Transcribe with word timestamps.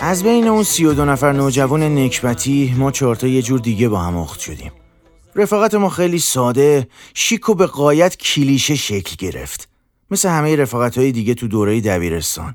از 0.00 0.22
بین 0.22 0.48
اون 0.48 0.62
سی 0.62 0.84
و 0.84 0.92
دو 0.92 1.04
نفر 1.04 1.32
نوجوان 1.32 1.98
نکبتی 1.98 2.74
ما 2.78 2.90
چهارتا 2.90 3.26
یه 3.26 3.42
جور 3.42 3.60
دیگه 3.60 3.88
با 3.88 3.98
هم 3.98 4.16
اخت 4.16 4.40
شدیم. 4.40 4.72
رفاقت 5.36 5.74
ما 5.74 5.88
خیلی 5.88 6.18
ساده 6.18 6.88
شیک 7.14 7.48
و 7.48 7.54
به 7.54 7.66
قایت 7.66 8.16
کلیشه 8.16 8.74
شکل 8.74 9.16
گرفت. 9.18 9.68
مثل 10.10 10.28
همه 10.28 10.56
رفاقت 10.56 10.98
های 10.98 11.12
دیگه 11.12 11.34
تو 11.34 11.48
دوره 11.48 11.80
دبیرستان. 11.80 12.54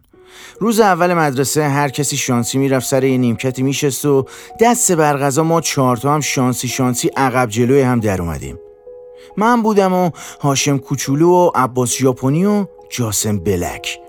روز 0.60 0.80
اول 0.80 1.14
مدرسه 1.14 1.64
هر 1.64 1.90
کسی 1.90 2.18
شانسی 2.18 2.58
می‌رفت 2.58 2.88
سر 2.88 3.04
یه 3.04 3.18
نیمکتی 3.18 3.64
میشست 3.64 4.06
و 4.06 4.26
دست 4.60 4.92
بر 4.92 5.18
غذا 5.18 5.44
ما 5.44 5.62
چهارتا 5.62 6.14
هم 6.14 6.22
شانسی 6.22 6.68
شانسی 6.68 7.08
عقب 7.18 7.50
جلوی 7.50 7.82
هم 7.82 8.00
در 8.00 8.22
اومدیم. 8.22 8.60
من 9.38 9.62
بودم 9.62 9.94
و 9.94 10.10
هاشم 10.42 10.78
کوچولو 10.78 11.30
و 11.30 11.52
عباس 11.56 11.98
ژاپنی 11.98 12.46
و 12.46 12.66
جاسم 12.90 13.40
بلک. 13.40 14.00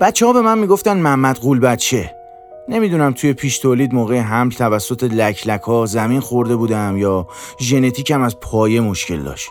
بچه 0.00 0.26
ها 0.26 0.32
به 0.32 0.40
من 0.40 0.58
می‌گفتن 0.58 0.96
محمد 0.96 1.38
قول 1.38 1.60
بچه 1.60 2.21
نمی‌دونم 2.68 3.12
توی 3.12 3.32
پیش 3.32 3.58
تولید 3.58 3.94
موقع 3.94 4.18
حمل 4.18 4.50
توسط 4.50 5.04
لک 5.04 5.46
لک 5.46 5.60
ها 5.60 5.86
زمین 5.86 6.20
خورده 6.20 6.56
بودم 6.56 6.96
یا 6.96 7.26
ژنتیکم 7.60 8.22
از 8.22 8.40
پایه 8.40 8.80
مشکل 8.80 9.22
داشت. 9.22 9.50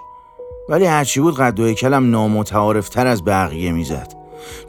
ولی 0.69 0.85
هرچی 0.85 1.19
بود 1.19 1.35
قد 1.35 1.59
و 1.59 1.73
کلم 1.73 2.11
نامتعارفتر 2.11 3.07
از 3.07 3.25
بقیه 3.25 3.71
می‌زد. 3.71 4.13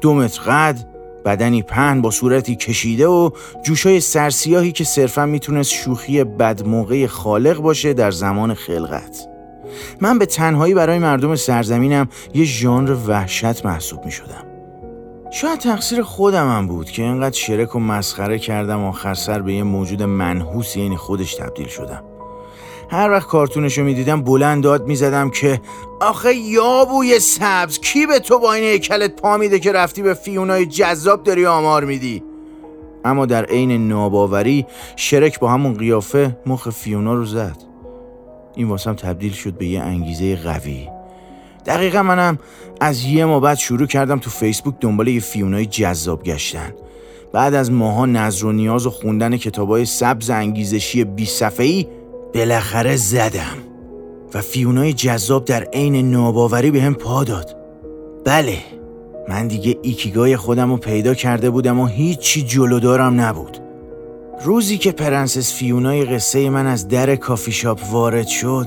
دو 0.01 0.15
متر 0.15 0.43
قد 0.43 0.87
بدنی 1.25 1.63
پهن 1.63 2.01
با 2.01 2.11
صورتی 2.11 2.57
کشیده 2.57 3.07
و 3.07 3.31
جوشای 3.65 4.01
سرسیاهی 4.01 4.73
که 4.73 4.85
صرفا 4.85 5.27
می‌تونست 5.27 5.71
شوخی 5.71 6.25
بد 6.25 6.67
موقع 6.67 7.07
خالق 7.07 7.57
باشه 7.57 7.93
در 7.93 8.11
زمان 8.11 8.55
خلقت. 8.55 9.29
من 10.01 10.19
به 10.19 10.27
تنهایی 10.27 10.75
برای 10.75 10.99
مردم 10.99 11.37
سرزمینم 11.37 12.09
یه 12.35 12.45
ژانر 12.45 12.97
وحشت 13.07 13.67
محسوب 13.67 14.05
می 14.05 14.11
شدم. 14.11 14.52
شاید 15.35 15.59
تقصیر 15.59 16.03
خودم 16.03 16.57
هم 16.57 16.67
بود 16.67 16.91
که 16.91 17.03
اینقدر 17.03 17.37
شرک 17.37 17.77
و 17.77 17.79
مسخره 17.79 18.39
کردم 18.39 18.85
آخر 18.85 19.15
سر 19.15 19.43
به 19.43 19.55
یه 19.55 19.63
موجود 19.63 20.03
منحوس 20.03 20.77
یعنی 20.77 20.97
خودش 20.97 21.35
تبدیل 21.35 21.69
شدم. 21.69 22.05
هر 22.91 23.11
وقت 23.11 23.27
کارتونشو 23.27 23.83
می‌دیدم 23.83 24.23
بلند 24.23 24.63
داد 24.63 24.87
می‌زدم 24.87 25.31
که 25.31 25.61
آخه 26.01 26.35
یابوی 26.35 27.19
سبز 27.19 27.79
کی 27.79 28.07
به 28.07 28.19
تو 28.19 28.39
با 28.39 28.53
این 28.53 28.65
هیکلت 28.65 29.21
پا 29.21 29.37
میده 29.37 29.59
که 29.59 29.73
رفتی 29.73 30.03
به 30.03 30.15
فیونای 30.15 30.67
جذاب 30.67 31.23
داری 31.23 31.47
آمار 31.47 31.85
میدی؟ 31.85 32.23
اما 33.05 33.27
در 33.27 33.45
عین 33.45 33.89
ناباوری 33.89 34.67
شرک 34.97 35.41
با 35.41 35.49
همون 35.49 35.75
قیافه 35.75 36.37
مخ 36.47 36.71
فیونا 36.71 37.15
رو 37.15 37.25
زد. 37.25 37.57
این 38.57 38.69
واسم 38.69 38.95
تبدیل 38.95 39.33
شد 39.33 39.53
به 39.53 39.67
یه 39.67 39.81
انگیزه 39.81 40.37
قوی. 40.37 40.89
دقیقا 41.67 42.03
منم 42.03 42.39
از 42.81 43.05
یه 43.05 43.25
ما 43.25 43.41
بعد 43.41 43.59
شروع 43.59 43.87
کردم 43.87 44.19
تو 44.19 44.31
فیسبوک 44.31 44.75
دنبال 44.81 45.09
یه 45.09 45.21
فیونای 45.21 45.67
جذاب 45.67 46.23
گشتن. 46.23 46.73
بعد 47.33 47.55
از 47.55 47.71
ماها 47.71 48.07
نظر 48.07 48.47
و 48.47 48.53
نیاز 48.53 48.87
و 48.87 48.91
خوندن 48.91 49.37
کتابای 49.37 49.85
سبز 49.85 50.31
انگیزشی 50.31 51.05
بی 51.05 51.27
صفحه‌ای 51.27 51.87
بالاخره 52.35 52.97
زدم. 52.97 53.57
و 54.35 54.41
فیونای 54.41 54.93
جذاب 54.93 55.45
در 55.45 55.65
عین 55.65 56.11
ناباوری 56.11 56.71
به 56.71 56.83
هم 56.83 56.95
پا 56.95 57.25
داد. 57.25 57.57
بله 58.25 58.59
من 59.29 59.49
دیگه 59.49 59.79
ایکیگای 59.83 60.37
خودم 60.37 60.71
رو 60.71 60.77
پیدا 60.77 61.15
کرده 61.15 61.51
بودم 61.51 61.81
و 61.81 61.87
هیچی 61.87 62.43
جلودارم 62.43 63.21
نبود. 63.21 63.59
روزی 64.45 64.79
که 64.79 64.93
پرنسس 64.93 65.55
فیونای 65.55 66.05
قصه 66.05 66.51
من 66.51 66.67
از 66.67 66.89
در 66.89 67.17
کافی 67.17 67.53
شاپ 67.53 67.81
وارد 67.93 68.27
شد 68.27 68.67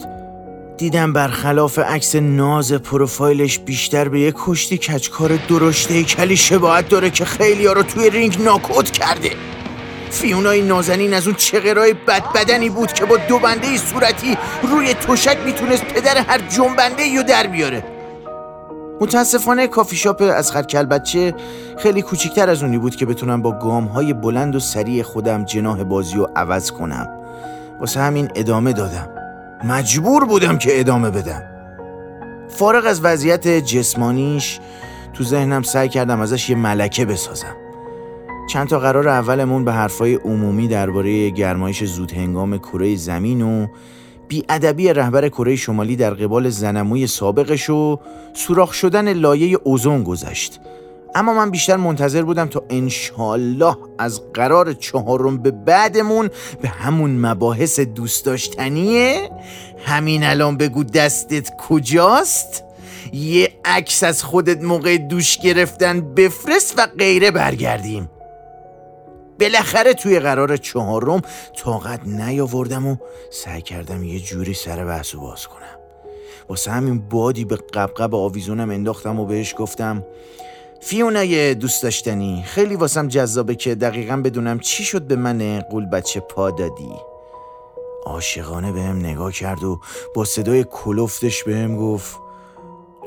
دیدم 0.78 1.14
برخلاف 1.14 1.80
عکس 1.80 2.16
ناز 2.16 2.74
پروفایلش 2.74 3.60
بیشتر 3.60 4.10
به 4.10 4.20
یک 4.20 4.36
کشتی 4.38 4.78
کچکار 4.78 5.40
درشته 5.50 6.04
کلی 6.04 6.38
شباهت 6.38 6.90
داره 6.90 7.10
که 7.10 7.26
خیلی 7.26 7.66
ها 7.66 7.74
رو 7.74 7.84
توی 7.84 8.10
رینگ 8.10 8.42
ناکوت 8.42 8.92
کرده. 8.92 9.32
فیونای 10.10 10.62
نازنین 10.62 11.14
از 11.14 11.28
اون 11.28 11.36
چغرای 11.36 11.94
بدبدنی 11.94 12.70
بود 12.70 12.94
که 12.94 13.06
با 13.06 13.18
دو 13.18 13.40
بنده 13.40 13.78
صورتی 13.78 14.38
روی 14.64 14.94
تشک 14.94 15.38
می‌تونست 15.46 15.84
پدر 15.84 16.18
هر 16.18 16.38
جنبنده 16.38 17.18
رو 17.18 17.24
در 17.24 17.48
بیاره. 17.48 17.84
متاسفانه 19.02 19.68
کافی 19.68 19.96
شاپ 19.96 20.22
از 20.36 20.52
خرکل 20.52 20.86
بچه 20.86 21.34
خیلی 21.78 22.02
کوچیکتر 22.02 22.50
از 22.50 22.64
اونی 22.64 22.78
بود 22.78 22.96
که 22.96 23.06
بتونم 23.06 23.42
با 23.42 23.52
گام 23.52 23.86
های 23.86 24.14
بلند 24.14 24.56
و 24.56 24.60
سریع 24.60 25.04
خودم 25.04 25.46
جناه 25.46 25.84
بازی 25.84 26.16
رو 26.16 26.30
عوض 26.36 26.72
کنم. 26.72 27.08
واسه 27.80 28.00
همین 28.00 28.32
ادامه 28.36 28.74
دادم. 28.74 29.15
مجبور 29.68 30.26
بودم 30.26 30.58
که 30.58 30.80
ادامه 30.80 31.10
بدم. 31.10 31.44
فارغ 32.50 32.86
از 32.86 33.02
وضعیت 33.04 33.48
جسمانیش 33.48 34.60
تو 35.14 35.24
ذهنم 35.24 35.62
سعی 35.62 35.90
کردم 35.90 36.22
ازش 36.22 36.50
یه 36.50 36.56
ملکه 36.56 37.06
بسازم. 37.06 37.56
چند 38.50 38.68
تا 38.68 38.80
قرار 38.80 39.08
اولمون 39.08 39.66
به 39.66 39.74
حرفای 39.74 40.16
عمومی 40.16 40.68
درباره 40.68 41.30
گرمایش 41.30 41.84
زود 41.84 42.12
هنگام 42.12 42.58
کره 42.58 42.96
زمین 42.96 43.42
و 43.42 43.68
بیادبی 44.28 44.94
رهبر 44.94 45.30
کره 45.30 45.56
شمالی 45.56 45.96
در 45.96 46.14
قبال 46.14 46.50
زنموی 46.50 47.08
سابقش 47.08 47.70
و 47.70 48.00
سوراخ 48.34 48.74
شدن 48.74 49.14
لایه 49.14 49.58
اوزون 49.64 50.04
گذشت. 50.04 50.60
اما 51.16 51.34
من 51.34 51.52
بیشتر 51.52 51.78
منتظر 51.78 52.22
بودم 52.22 52.48
تا 52.48 52.64
انشالله 52.70 53.78
از 54.00 54.22
قرار 54.34 54.74
چهارم 54.74 55.38
به 55.38 55.52
بعدمون 55.52 56.30
به 56.62 56.68
همون 56.68 57.26
مباحث 57.26 57.80
دوست 57.80 58.26
داشتنیه. 58.26 59.30
همین 59.86 60.24
الان 60.24 60.58
بگو 60.58 60.84
دستت 60.84 61.50
کجاست؟ 61.58 62.64
یه 63.14 63.50
عکس 63.66 64.04
از 64.04 64.24
خودت 64.24 64.64
موقع 64.64 64.98
دوش 64.98 65.38
گرفتن 65.38 66.14
بفرست 66.14 66.74
و 66.78 66.88
غیره 67.00 67.32
برگردیم. 67.32 68.10
بالاخره 69.40 69.94
توی 69.94 70.20
قرار 70.20 70.58
چهارم 70.58 71.22
طاقت 71.58 72.08
نیاوردم 72.08 72.88
و 72.88 72.96
سعی 73.32 73.62
کردم 73.62 74.04
یه 74.04 74.20
جوری 74.20 74.54
سر 74.54 74.86
بحث 74.86 75.16
باز 75.16 75.48
کنم. 75.48 75.80
واسه 76.50 76.72
همین 76.72 77.00
بادی 77.10 77.46
به 77.46 77.56
قبقب 77.56 78.16
آویزونم 78.16 78.70
انداختم 78.70 79.20
و 79.20 79.26
بهش 79.26 79.56
گفتم 79.58 80.04
فیونای 80.88 81.56
دوست 81.56 81.84
داشتنی. 81.84 82.44
خیلی 82.46 82.76
واسم 82.76 83.08
جذابه 83.08 83.56
که 83.56 83.76
دقیقا 83.76 84.18
بدونم 84.18 84.60
چی 84.60 84.84
شد 84.84 85.02
به 85.02 85.16
من 85.16 85.60
قول 85.60 85.86
بچه 85.86 86.20
پا 86.20 86.52
دادی. 86.52 86.92
عاشقانه 88.06 88.72
بهم 88.72 88.98
نگاه 88.98 89.32
کرد 89.32 89.64
و 89.64 89.80
با 90.16 90.26
صدای 90.26 90.66
کلفتش 90.72 91.44
بهم 91.44 91.76
گفت 91.76 92.20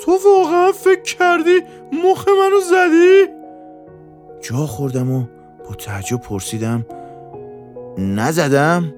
تو 0.00 0.18
واقعا 0.24 0.72
فکر 0.72 1.02
کردی 1.02 1.60
مخ 1.92 2.28
منو 2.28 2.60
زدی؟ 2.60 3.32
جا 4.40 4.66
خوردم 4.66 5.10
و 5.10 5.24
با 5.68 5.74
تعجب 5.74 6.20
پرسیدم 6.20 6.86
نزدم؟ 7.98 8.94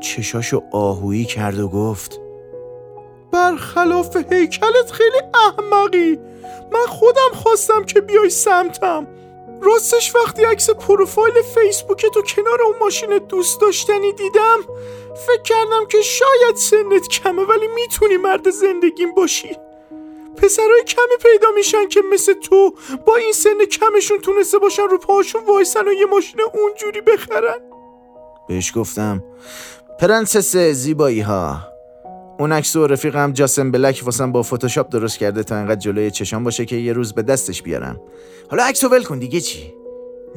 چشاشو 0.00 0.62
آهویی 0.72 1.24
کرد 1.24 1.58
و 1.58 1.68
گفت 1.68 2.20
برخلاف 3.32 4.16
هیکلت 4.16 4.90
خیلی 4.92 5.20
احمقی. 5.34 6.27
من 6.72 6.86
خودم 6.86 7.30
خواستم 7.34 7.84
که 7.84 8.00
بیای 8.00 8.30
سمتم. 8.30 9.06
راستش 9.62 10.14
وقتی 10.14 10.44
عکس 10.44 10.70
پروفایل 10.70 11.34
فیسبوک 11.42 12.06
تو 12.06 12.22
کنار 12.22 12.62
اون 12.62 12.74
ماشین 12.80 13.18
دوست 13.18 13.60
داشتنی 13.60 14.12
دیدم 14.12 14.58
فکر 15.26 15.42
کردم 15.42 15.86
که 15.88 16.02
شاید 16.02 16.56
سنت 16.56 17.08
کمه 17.08 17.42
ولی 17.42 17.66
می‌تونی 17.74 18.16
مرد 18.16 18.50
زندگیم 18.50 19.14
باشی. 19.14 19.56
پسرای 20.36 20.84
کمی 20.84 21.16
پیدا 21.32 21.48
میشن 21.54 21.88
که 21.88 22.02
مثل 22.12 22.32
تو 22.32 22.74
با 23.06 23.16
این 23.16 23.32
سن 23.32 23.64
کمشون 23.64 24.18
تونسته 24.18 24.58
باشن 24.58 24.82
رو 24.82 24.98
پاهاشون 24.98 25.44
وایسن 25.44 25.88
و 25.88 25.92
یه 25.92 26.06
ماشین 26.06 26.40
اونجوری 26.54 27.00
بخرن. 27.00 27.58
بهش 28.48 28.72
گفتم 28.76 29.24
پرنسس 30.00 30.56
زیبایی 30.56 31.20
ها 31.20 31.58
اون 32.38 32.52
عکس 32.52 32.76
و 32.76 32.86
رفیقم 32.86 33.32
جاسم 33.32 33.70
بلک 33.70 34.02
واسم 34.04 34.32
با 34.32 34.42
فتوشاپ 34.42 34.88
درست 34.88 35.18
کرده 35.18 35.42
تا 35.42 35.56
انقدر 35.56 35.80
جلوی 35.80 36.10
چشام 36.10 36.44
باشه 36.44 36.64
که 36.64 36.76
یه 36.76 36.92
روز 36.92 37.12
به 37.12 37.22
دستش 37.22 37.62
بیارم. 37.62 38.00
حالا 38.50 38.64
عکس 38.64 38.84
ول 38.84 39.02
کن 39.02 39.18
دیگه 39.18 39.40
چی؟ 39.40 39.74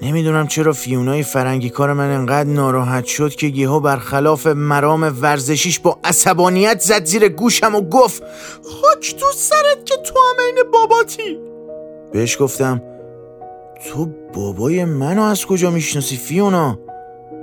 نمی‌دونم 0.01 0.47
چرا 0.47 0.73
فیونای 0.73 1.23
فرنگی 1.23 1.69
کار 1.69 1.93
من 1.93 2.11
انقدر 2.11 2.49
ناراحت 2.49 3.05
شد 3.05 3.35
که 3.35 3.47
یهو 3.47 3.79
برخلاف 3.79 4.47
مرام 4.47 5.15
ورزشیش 5.21 5.79
با 5.79 5.99
عصبانیت 6.03 6.79
زد 6.79 7.05
زیر 7.05 7.27
گوشم 7.29 7.75
و 7.75 7.81
گفت 7.81 8.23
خاک 8.81 9.15
تو 9.15 9.25
سرت 9.35 9.85
که 9.85 9.95
تو 9.95 10.19
هم 10.19 10.45
این 10.45 10.71
باباتی. 10.71 11.39
بهش 12.13 12.41
گفتم 12.41 12.81
تو 13.89 14.09
بابای 14.33 14.85
منو 14.85 15.21
از 15.21 15.45
کجا 15.45 15.71
می‌شناسی 15.71 16.17
فیونا؟ 16.17 16.79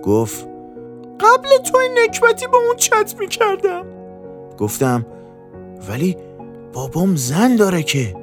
گفت 0.03 0.47
قبل 1.21 1.49
تو 1.57 1.79
این 1.79 1.99
نکبتی 2.05 2.47
با 2.47 2.59
اون 2.59 2.77
چت 2.77 3.15
می‌کردم. 3.19 3.98
گفتم 4.59 5.07
ولی 5.89 6.17
بابام 6.73 7.17
زن 7.17 7.57
داره 7.57 7.83
که. 7.83 8.17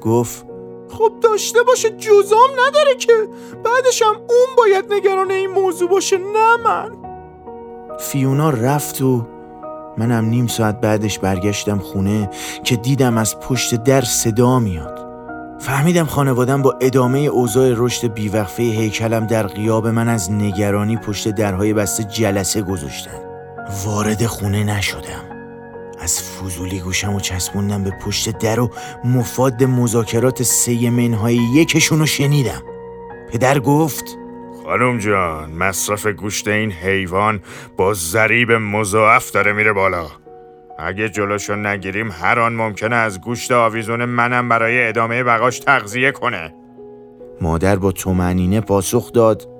گفت 0.00 0.46
خب 0.88 1.12
داشته 1.22 1.62
باشه 1.62 1.90
جزام 1.90 2.48
نداره 2.66 2.94
که. 2.94 3.12
بعدش 3.64 4.02
هم 4.02 4.14
اون 4.14 4.56
باید 4.56 4.92
نگران 4.92 5.30
این 5.30 5.50
موضوع 5.50 5.88
باشه 5.88 6.18
نه 6.18 6.56
من. 6.64 6.90
فیونا 7.98 8.50
رفت 8.50 9.02
و 9.02 9.26
منم 9.98 10.24
نیم 10.24 10.46
ساعت 10.46 10.80
بعدش 10.80 11.18
برگشتم 11.18 11.78
خونه 11.78 12.30
که 12.64 12.76
دیدم 12.76 13.18
از 13.18 13.40
پشت 13.40 13.74
در 13.74 14.00
صدا 14.00 14.58
میاد. 14.58 15.02
فهمیدم 15.60 16.06
خانوادم 16.06 16.62
با 16.62 16.78
ادامه 16.80 17.18
اوضاع 17.18 17.72
رشد 17.76 18.14
بیوقفه 18.14 18.62
هیکلم 18.62 19.26
در 19.26 19.46
قیاب 19.46 19.86
من 19.86 20.08
از 20.08 20.32
نگرانی 20.32 20.96
پشت 20.96 21.28
درهای 21.28 21.72
بسته 21.72 22.04
جلسه 22.04 22.62
گذاشتن. 22.62 23.20
وارد 23.84 24.26
خونه 24.26 24.64
نشدم. 24.64 25.31
از 26.02 26.22
فضولی 26.22 26.80
گوشم 26.80 27.14
و 27.14 27.20
چسبوندم 27.20 27.84
به 27.84 27.90
پشت 27.90 28.38
در 28.38 28.60
و 28.60 28.70
مفاد 29.04 29.64
مذاکرات 29.64 30.42
سه 30.42 30.90
منهای 30.90 31.34
یکشون 31.34 31.98
رو 31.98 32.06
شنیدم. 32.06 32.62
پدر 33.32 33.58
گفت 33.58 34.18
خانم 34.64 34.98
جان 34.98 35.50
مصرف 35.50 36.06
گوشت 36.06 36.48
این 36.48 36.72
حیوان 36.72 37.40
با 37.76 37.94
ضریب 37.94 38.52
مضاعف 38.52 39.30
داره 39.30 39.52
میره 39.52 39.72
بالا. 39.72 40.06
اگه 40.78 41.08
جلوشو 41.08 41.56
نگیریم 41.56 42.10
هر 42.10 42.38
آن 42.38 42.52
ممکنه 42.52 42.96
از 42.96 43.20
گوشت 43.20 43.52
آویزون 43.52 44.04
منم 44.04 44.48
برای 44.48 44.88
ادامه 44.88 45.24
بقاش 45.24 45.58
تغذیه 45.58 46.12
کنه. 46.12 46.54
مادر 47.40 47.76
با 47.76 47.92
تومنینه 47.92 48.60
پاسخ 48.60 49.12
داد. 49.12 49.51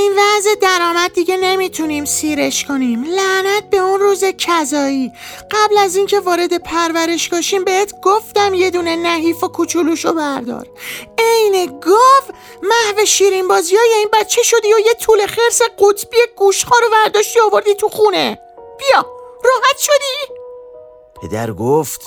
این 0.00 0.12
وضع 0.12 0.54
درآمد 0.54 1.12
دیگه 1.12 1.36
نمی‌تونیم 1.36 2.04
سیرش 2.04 2.64
کنیم. 2.64 3.04
لعنت 3.04 3.70
به 3.70 3.76
اون 3.76 4.00
روز 4.00 4.24
کذایی. 4.24 5.12
قبل 5.50 5.78
از 5.78 5.96
اینکه 5.96 6.20
وارد 6.20 6.58
پرورش 6.58 7.28
کشیم 7.28 7.64
بهت 7.64 8.00
گفتم 8.00 8.54
یه 8.54 8.70
دونه 8.70 8.96
نحیف 8.96 9.44
و 9.44 9.48
کوچولوشو 9.48 10.12
بردار. 10.12 10.66
عین 11.18 11.80
گاو 11.80 12.36
محو 12.62 13.06
شیرین 13.06 13.48
بازی 13.48 13.76
های 13.76 13.92
این 13.98 14.08
بچه 14.12 14.42
شدی 14.42 14.74
و 14.74 14.78
یه 14.78 14.94
طول 15.00 15.26
خرس 15.26 15.62
قطبی 15.78 16.16
گوشخار 16.36 16.80
رو 16.82 16.88
ورداشتی 16.92 17.40
آوردی 17.40 17.74
تو 17.74 17.88
خونه. 17.88 18.38
بیا 18.78 19.06
راحت 19.44 19.78
شدی؟ 19.78 20.34
پدر 21.22 21.52
گفت 21.52 22.00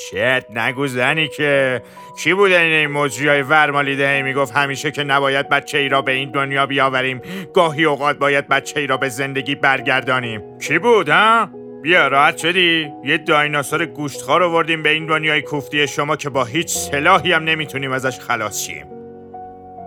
چت 0.00 0.44
نگو 0.50 0.86
زنی 0.86 1.28
که. 1.28 1.82
کی 2.18 2.34
بوده 2.34 2.60
این 2.60 2.86
مجری 2.86 3.28
های 3.28 3.42
ورمالیده 3.42 4.22
می‌گفت 4.22 4.56
همیشه 4.56 4.90
که 4.90 5.04
نباید 5.04 5.48
بچه 5.48 5.78
ای 5.78 5.88
را 5.88 6.02
به 6.02 6.12
این 6.12 6.30
دنیا 6.30 6.66
بیاوریم. 6.66 7.22
گاهی 7.54 7.84
اوقات 7.84 8.18
باید 8.18 8.48
بچه 8.48 8.80
ای 8.80 8.86
را 8.86 8.96
به 8.96 9.08
زندگی 9.08 9.54
برگردانیم. 9.54 10.58
کی 10.58 10.78
بود 10.78 11.08
ها؟ 11.08 11.48
بیا 11.82 12.08
راحت 12.08 12.36
شدی؟ 12.36 12.88
یه 13.04 13.18
دایناسور 13.18 13.86
گوشتخوار 13.86 14.42
آوردیم 14.42 14.82
به 14.82 14.90
این 14.90 15.06
دنیای 15.06 15.42
کوفتی 15.42 15.88
شما 15.88 16.16
که 16.16 16.30
با 16.30 16.44
هیچ 16.44 16.68
سلاحی 16.68 17.32
هم 17.32 17.44
نمی‌تونیم 17.44 17.92
ازش 17.92 18.18
خلاص 18.18 18.58
شیم. 18.58 18.86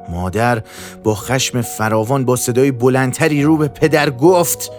مادر 0.10 0.62
با 1.04 1.16
خشم 1.16 1.62
فراوان 1.62 2.26
با 2.26 2.36
صدای 2.36 2.72
بلندتری 2.72 3.44
رو 3.44 3.58
به 3.58 3.68
پدر 3.68 4.10
گفت 4.10 4.72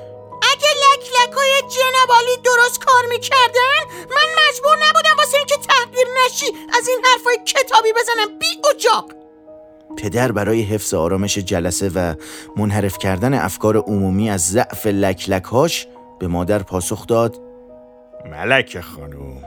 اگه 0.53 0.69
لک 0.69 1.09
لکای 1.23 1.51
جنابالی 1.77 2.37
درست 2.45 2.85
کار 2.85 3.03
می‌کردن 3.11 3.74
نشی 6.35 6.47
از 6.79 6.89
این 6.89 6.99
حرفای 7.05 7.39
کتابی 7.45 7.89
بزنم 7.93 8.39
بی 8.39 8.47
اجاق 8.75 9.13
پدر 9.97 10.33
برای 10.33 10.63
حفظ 10.63 10.95
آرامش 10.95 11.39
جلسه 11.39 11.91
و 11.95 12.15
منحرف 12.57 12.99
کردن 12.99 13.35
افکار 13.35 13.77
عمومی 13.77 14.31
از 14.31 14.51
ضعف 14.51 14.87
لکلکهاش 14.87 15.87
به 16.19 16.27
مادر 16.29 16.59
پاسخ 16.59 17.07
داد 17.07 17.41
ملک 18.31 18.81
خانوم 18.81 19.43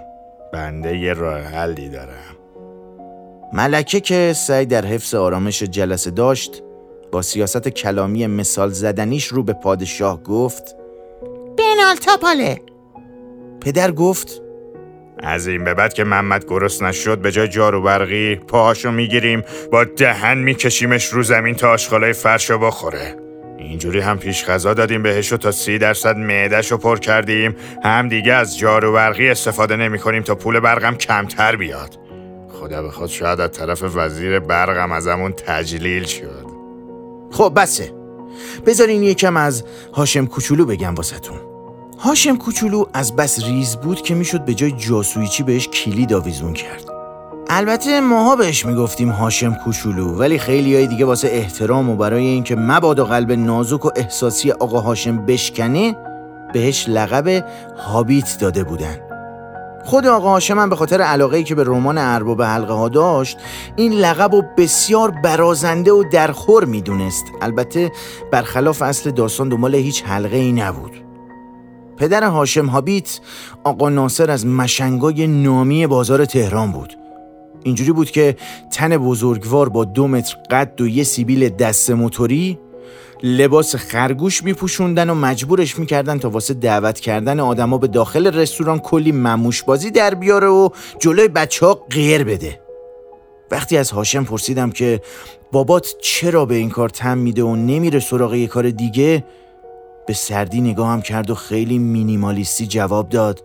بنده 0.53 0.97
یه 0.97 1.13
راه 1.13 1.41
حلی 1.41 1.89
دارم. 1.89 2.37
ملکه 3.53 3.99
که 3.99 4.33
سعی 4.35 4.65
در 4.65 4.85
حفظ 4.85 5.15
آرامش 5.15 5.63
جلسه 5.63 6.11
داشت 6.11 6.63
با 7.11 7.21
سیاست 7.21 7.67
کلامی 7.67 8.27
مثال 8.27 8.69
زدنیش 8.69 9.25
رو 9.25 9.43
به 9.43 9.53
پادشاه 9.53 10.23
گفت 10.23 10.75
بنال 11.57 11.95
تاپاله 11.95 12.61
پدر 13.61 13.91
گفت 13.91 14.46
از 15.19 15.47
این 15.47 15.63
به 15.63 15.73
بعد 15.73 15.93
که 15.93 16.03
محمد 16.03 16.45
گرست 16.45 16.83
نشد 16.83 17.17
به 17.17 17.31
جای 17.31 17.47
جارو 17.47 17.81
برقی 17.81 18.35
پاهاشو 18.35 18.91
می‌گیریم 18.91 19.43
با 19.71 19.83
دهن 19.83 20.37
میکشیمش 20.37 21.05
رو 21.05 21.23
زمین 21.23 21.55
تا 21.55 21.69
آشغالای 21.69 22.13
فرشو 22.13 22.57
بخوره. 22.57 23.15
اینجوری 23.57 23.99
هم 23.99 24.17
پیش 24.19 24.45
غذا 24.45 24.73
دادیم 24.73 25.03
بهش 25.03 25.33
و 25.33 25.37
تا 25.37 25.51
سی 25.51 25.77
درصد 25.77 26.17
معدهشو 26.17 26.77
پر 26.77 26.99
کردیم. 26.99 27.55
هم 27.83 28.09
دیگه 28.09 28.33
از 28.33 28.57
جارو 28.57 28.93
برقی 28.93 29.29
استفاده 29.29 29.75
نمی 29.75 29.99
کنیم 29.99 30.23
تا 30.23 30.35
پول 30.35 30.59
برقم 30.59 30.95
کمتر 30.95 31.55
بیاد. 31.55 31.99
خدا 32.49 32.81
به 32.81 32.91
خود 32.91 33.09
شاید 33.09 33.41
از 33.41 33.51
طرف 33.51 33.83
وزیر 33.95 34.39
برقم 34.39 34.91
ازمون 34.91 35.31
تجلیل 35.31 36.03
شد. 36.03 36.47
خب 37.31 37.53
بسه. 37.55 37.91
بذارین 38.65 39.03
یکم 39.03 39.37
از 39.37 39.63
هاشم 39.93 40.25
کوچولو 40.25 40.65
بگم 40.65 40.95
واسهتون. 40.95 41.46
هاشم 41.99 42.37
کوچولو 42.37 42.85
از 42.93 43.15
بس 43.15 43.43
ریز 43.43 43.75
بود 43.75 44.01
که 44.01 44.15
می‌شد 44.15 44.45
به 44.45 44.53
جای 44.53 44.71
جاسویچی 44.71 45.43
بهش 45.43 45.67
کلید 45.67 46.13
آویزون 46.13 46.53
کرد. 46.53 46.83
البته 47.49 48.01
ماها 48.01 48.35
بهش 48.35 48.65
می‌گفتیم 48.65 49.09
هاشم 49.09 49.53
کوچولو 49.53 50.17
ولی 50.17 50.39
خیلی 50.39 50.75
های 50.75 50.87
دیگه 50.87 51.05
واسه 51.05 51.27
احترام 51.27 51.89
و 51.89 51.95
برای 51.95 52.25
اینکه 52.25 52.55
مبادا 52.55 53.05
قلب 53.05 53.31
نازک 53.31 53.85
و 53.85 53.89
احساسی 53.95 54.51
آقا 54.51 54.79
هاشم 54.79 55.25
بشکنه 55.25 55.95
بهش 56.53 56.89
لقب 56.89 57.45
هابیت 57.77 58.37
داده 58.39 58.63
بودن. 58.63 58.99
خود 59.85 60.07
آقا 60.07 60.29
هاشم 60.29 60.59
هم 60.59 60.69
به 60.69 60.75
خاطر 60.75 61.01
علاقه 61.01 61.43
که 61.43 61.55
به 61.55 61.63
رمان 61.63 61.97
ارباب 61.97 62.41
حلقه 62.41 62.73
ها 62.73 62.89
داشت 62.89 63.37
این 63.75 63.93
لقب 63.93 64.33
و 64.33 64.41
بسیار 64.57 65.11
برازنده 65.11 65.91
و 65.91 66.03
درخور 66.11 66.65
می‌دونست. 66.65 67.25
البته 67.41 67.91
برخلاف 68.31 68.81
اصل 68.81 69.11
داستان 69.11 69.49
دنبال 69.49 69.75
هیچ 69.75 70.03
حلقه 70.03 70.37
ای 70.37 70.51
نبود. 70.51 71.06
پدر 71.97 72.23
هاشم 72.23 72.65
هابیت 72.65 73.19
آقا 73.63 73.89
ناصر 73.89 74.31
از 74.31 74.45
مشنگای 74.45 75.27
نامی 75.27 75.87
بازار 75.87 76.25
تهران 76.25 76.71
بود. 76.71 76.97
اینجوری 77.63 77.91
بود 77.91 78.11
که 78.11 78.35
تن 78.71 78.97
بزرگوار 78.97 79.69
با 79.69 79.85
دو 79.85 80.07
متر 80.07 80.35
قد 80.51 80.81
و 80.81 80.87
یه 80.87 81.03
سیبیل 81.03 81.49
دست 81.49 81.89
موتوری 81.89 82.59
لباس 83.23 83.75
خرگوش 83.75 84.43
میپوشوندن 84.43 85.09
و 85.09 85.15
مجبورش 85.15 85.79
می‌کردن 85.79 86.19
تا 86.19 86.29
واسه 86.29 86.53
دعوت 86.53 86.99
کردن 86.99 87.39
آدما 87.39 87.77
به 87.77 87.87
داخل 87.87 88.27
رستوران 88.27 88.79
کلی 88.79 89.11
مموش 89.11 89.63
بازی 89.63 89.91
در 89.91 90.13
بیاره 90.13 90.47
و 90.47 90.69
جلوی 90.99 91.27
بچه 91.27 91.65
ها 91.65 91.73
غیر 91.73 92.23
بده. 92.23 92.59
وقتی 93.51 93.77
از 93.77 93.91
هاشم 93.91 94.23
پرسیدم 94.23 94.71
که 94.71 95.01
بابات 95.51 95.87
چرا 96.01 96.45
به 96.45 96.55
این 96.55 96.69
کار 96.69 96.89
تم 96.89 97.17
میده 97.17 97.43
و 97.43 97.55
نمیره 97.55 97.99
سراغ 97.99 98.33
یه 98.33 98.47
کار 98.47 98.69
دیگه 98.69 99.23
به 100.07 100.13
سردی 100.13 100.61
نگاهم 100.61 101.01
کرد 101.01 101.29
و 101.29 101.35
خیلی 101.35 101.77
مینیمالیستی 101.77 102.67
جواب 102.67 103.09
داد. 103.09 103.43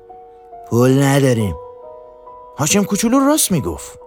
پول 0.71 1.03
نداریم. 1.03 1.55
هاشم 2.59 2.85
کوچولو 2.85 3.19
راست 3.19 3.53
می‌گفت. 3.53 3.99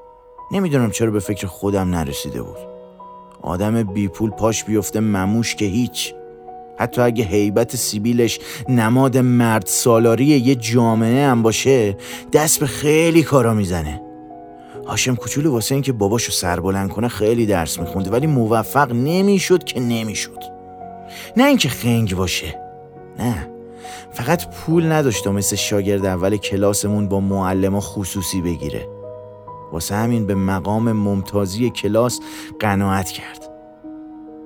نمی‌دونم 0.51 0.91
چرا 0.91 1.11
به 1.11 1.19
فکر 1.19 1.47
خودم 1.47 1.89
نرسیده 1.89 2.41
بود. 2.41 2.57
آدم 3.41 3.83
بی 3.83 4.07
پول 4.07 4.29
پاش 4.29 4.63
بیفته 4.63 4.99
مموش 4.99 5.55
که 5.55 5.65
هیچ. 5.65 6.13
حتی 6.77 7.01
اگه 7.01 7.23
هیبت 7.23 7.75
سیبیلش 7.75 8.39
نماد 8.69 9.17
مرد 9.17 9.65
سالاری 9.65 10.25
یه 10.25 10.55
جامعه 10.55 11.27
هم 11.27 11.43
باشه 11.43 11.97
دست 12.33 12.59
به 12.59 12.65
خیلی 12.67 13.23
کارا 13.23 13.53
می‌زنه. 13.53 14.01
هاشم 14.87 15.15
کوچولو 15.15 15.51
واسه 15.51 15.75
اینکه 15.75 15.91
باباشو 15.91 16.31
سربلند 16.31 16.89
کنه 16.89 17.07
خیلی 17.07 17.45
درس 17.45 17.79
میخونده 17.79 18.09
ولی 18.09 18.27
موفق 18.27 18.91
نمی‌شد 18.91 19.63
که 19.63 19.79
نمی‌شد. 19.79 20.54
نه 21.37 21.45
اینکه 21.45 21.69
خنگ 21.69 22.15
باشه. 22.15 22.59
نه. 23.19 23.47
فقط 24.11 24.47
پول 24.49 24.91
نداشت 24.91 25.27
و 25.27 25.31
مثل 25.31 25.55
شاگرد 25.55 26.05
اول 26.05 26.37
کلاسمون 26.37 27.07
با 27.07 27.19
معلم 27.19 27.79
خصوصی 27.79 28.41
بگیره. 28.41 28.87
واسه 29.71 29.95
همین 29.95 30.25
به 30.25 30.35
مقام 30.35 30.91
ممتازی 30.91 31.69
کلاس 31.69 32.19
قناعت 32.59 33.09
کرد. 33.09 33.49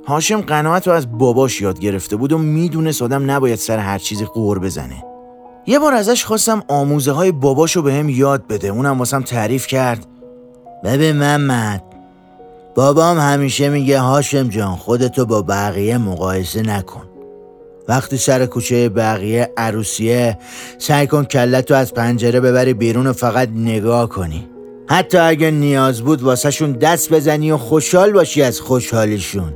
هاشم 0.08 0.42
قناعت 0.42 0.88
رو 0.88 0.94
از 0.94 1.18
باباش 1.18 1.62
یاد 1.62 1.80
گرفته 1.80 2.16
بود 2.16 2.34
و 2.34 2.38
می‌دونست 2.38 3.01
آدم 3.01 3.32
نباید 3.32 3.56
سر 3.56 3.78
هر 3.78 3.98
چیزی 3.98 4.25
قور 4.25 4.60
بزنه. 4.60 5.04
یه 5.66 5.80
بار 5.80 5.94
ازش 5.94 6.25
خواستم 6.25 6.63
آموزه 6.68 7.12
های 7.12 7.32
باباش 7.32 7.75
رو 7.75 7.82
به 7.82 7.94
هم 7.94 8.10
یاد 8.10 8.48
بده. 8.48 8.68
اونم 8.68 9.00
واسم 9.00 9.22
تعریف 9.22 9.68
کرد. 9.68 10.06
ببین 10.84 11.12
محمد 11.12 11.84
بابام 12.79 13.19
همیشه 13.19 13.69
میگه 13.69 14.00
هاشم 14.00 14.50
جان 14.50 14.75
خودتو 14.75 15.25
با 15.25 15.41
بقیه 15.41 15.98
مقایسه 15.98 16.62
نکن. 16.62 17.01
وقتی 17.88 18.17
سر 18.17 18.45
کوچه 18.45 18.89
بقیه 18.89 19.50
عروسیه 19.57 20.38
سعی 20.77 21.07
کن 21.07 21.24
کلتو 21.24 21.74
از 21.74 21.93
پنجره 21.93 22.39
ببری 22.39 22.74
بیرون 22.74 23.07
و 23.07 23.13
فقط 23.13 23.50
نگاه 23.55 24.09
کنی. 24.09 24.50
حتی 24.89 25.17
اگه 25.17 25.51
نیاز 25.51 26.01
بود 26.01 26.21
واسهشون 26.21 26.71
دست 26.71 27.13
بزنی 27.13 27.51
و 27.51 27.57
خوشحال 27.57 28.12
باشی 28.12 28.41
از 28.41 28.62
خوشحالیشون. 28.62 29.53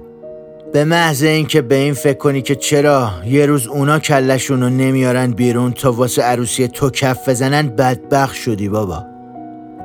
به 0.73 0.83
محض 0.83 1.23
اینکه 1.23 1.61
به 1.61 1.75
این 1.75 1.93
فکر 1.93 2.17
کنی 2.17 2.41
که 2.41 2.55
چرا 2.55 3.11
یه 3.25 3.45
روز 3.45 3.67
اونا 3.67 3.99
کلشون 3.99 4.61
رو 4.61 4.69
نمیارن 4.69 5.31
بیرون 5.31 5.71
تا 5.71 5.91
واسه 5.91 6.21
عروسی 6.21 6.67
تو 6.67 6.89
کف 6.89 7.29
بزنن 7.29 7.67
بدبخ 7.67 8.33
شدی 8.33 8.69
بابا. 8.69 9.05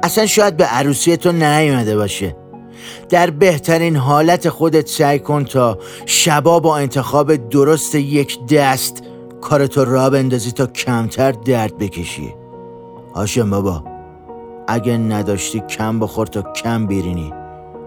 اصلا 0.02 0.26
شاید 0.26 0.56
به 0.56 0.64
عروسی 0.64 1.16
تو 1.16 1.32
نیومده 1.32 1.96
باشه. 1.96 2.47
در 3.08 3.30
بهترین 3.30 3.96
حالت 3.96 4.48
خودت 4.48 4.88
سعی 4.88 5.18
کن 5.18 5.44
تا 5.44 5.78
شبا 6.06 6.60
با 6.60 6.76
انتخاب 6.76 7.48
درست 7.48 7.94
یک 7.94 8.46
دست 8.46 9.02
کارتو 9.40 9.84
را 9.84 10.10
بندازی 10.10 10.52
تا 10.52 10.66
کمتر 10.66 11.32
درد 11.32 11.78
بکشی. 11.78 12.34
هاشم 13.14 13.50
بابا 13.50 13.84
اگه 14.68 14.92
نداشتی 14.92 15.60
کم 15.60 16.00
بخور 16.00 16.26
تا 16.26 16.42
کم 16.42 16.86
بیرینی 16.86 17.32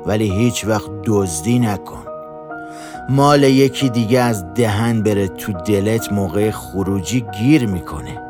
ولی 0.05 0.31
هیچ 0.31 0.65
وقت 0.65 0.89
دزدی 1.05 1.59
نکن. 1.59 2.05
مال 3.09 3.43
یکی 3.43 3.89
دیگه 3.89 4.19
از 4.19 4.53
دهن 4.53 5.03
بره 5.03 5.27
تو 5.27 5.53
دلت 5.53 6.11
موقع 6.11 6.51
خروجی 6.51 7.25
گیر 7.39 7.65
می‌کنه. 7.65 8.21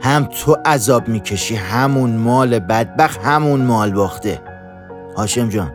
هم 0.00 0.24
تو 0.24 0.56
عذاب 0.64 1.08
می‌کشی 1.08 1.54
همون 1.54 2.16
مال 2.16 2.58
بدبخ 2.58 3.18
همون 3.18 3.60
مال 3.60 3.90
باخته. 3.90 4.40
هاشم 5.16 5.48
جان 5.48 5.72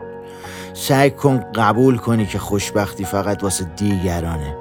سعی 0.74 1.12
کن 1.12 1.44
قبول 1.56 1.98
کنی 1.98 2.25
که 2.25 2.39
خوشبختی 2.39 3.06
فقط 3.06 3.44
واسه 3.44 3.63
دیگرانه. 3.63 4.56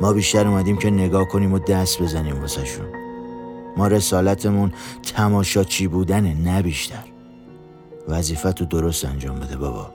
ما 0.00 0.12
بیشتر 0.12 0.46
اومدیم 0.46 0.76
که 0.76 0.90
نگاه 0.90 1.28
کنیم 1.28 1.52
و 1.52 1.58
دست 1.58 2.02
بزنیم 2.02 2.40
واسه 2.40 2.64
شون 2.64 2.86
ما 3.76 3.86
رسالتمون 3.86 4.72
تماشاچی 5.02 5.86
بودنه 5.86 6.34
نه 6.34 6.62
بیشتر. 6.62 7.04
وظیفت 8.08 8.60
رو 8.60 8.66
درست 8.66 9.04
انجام 9.04 9.40
بده 9.40 9.56
بابا. 9.56 9.90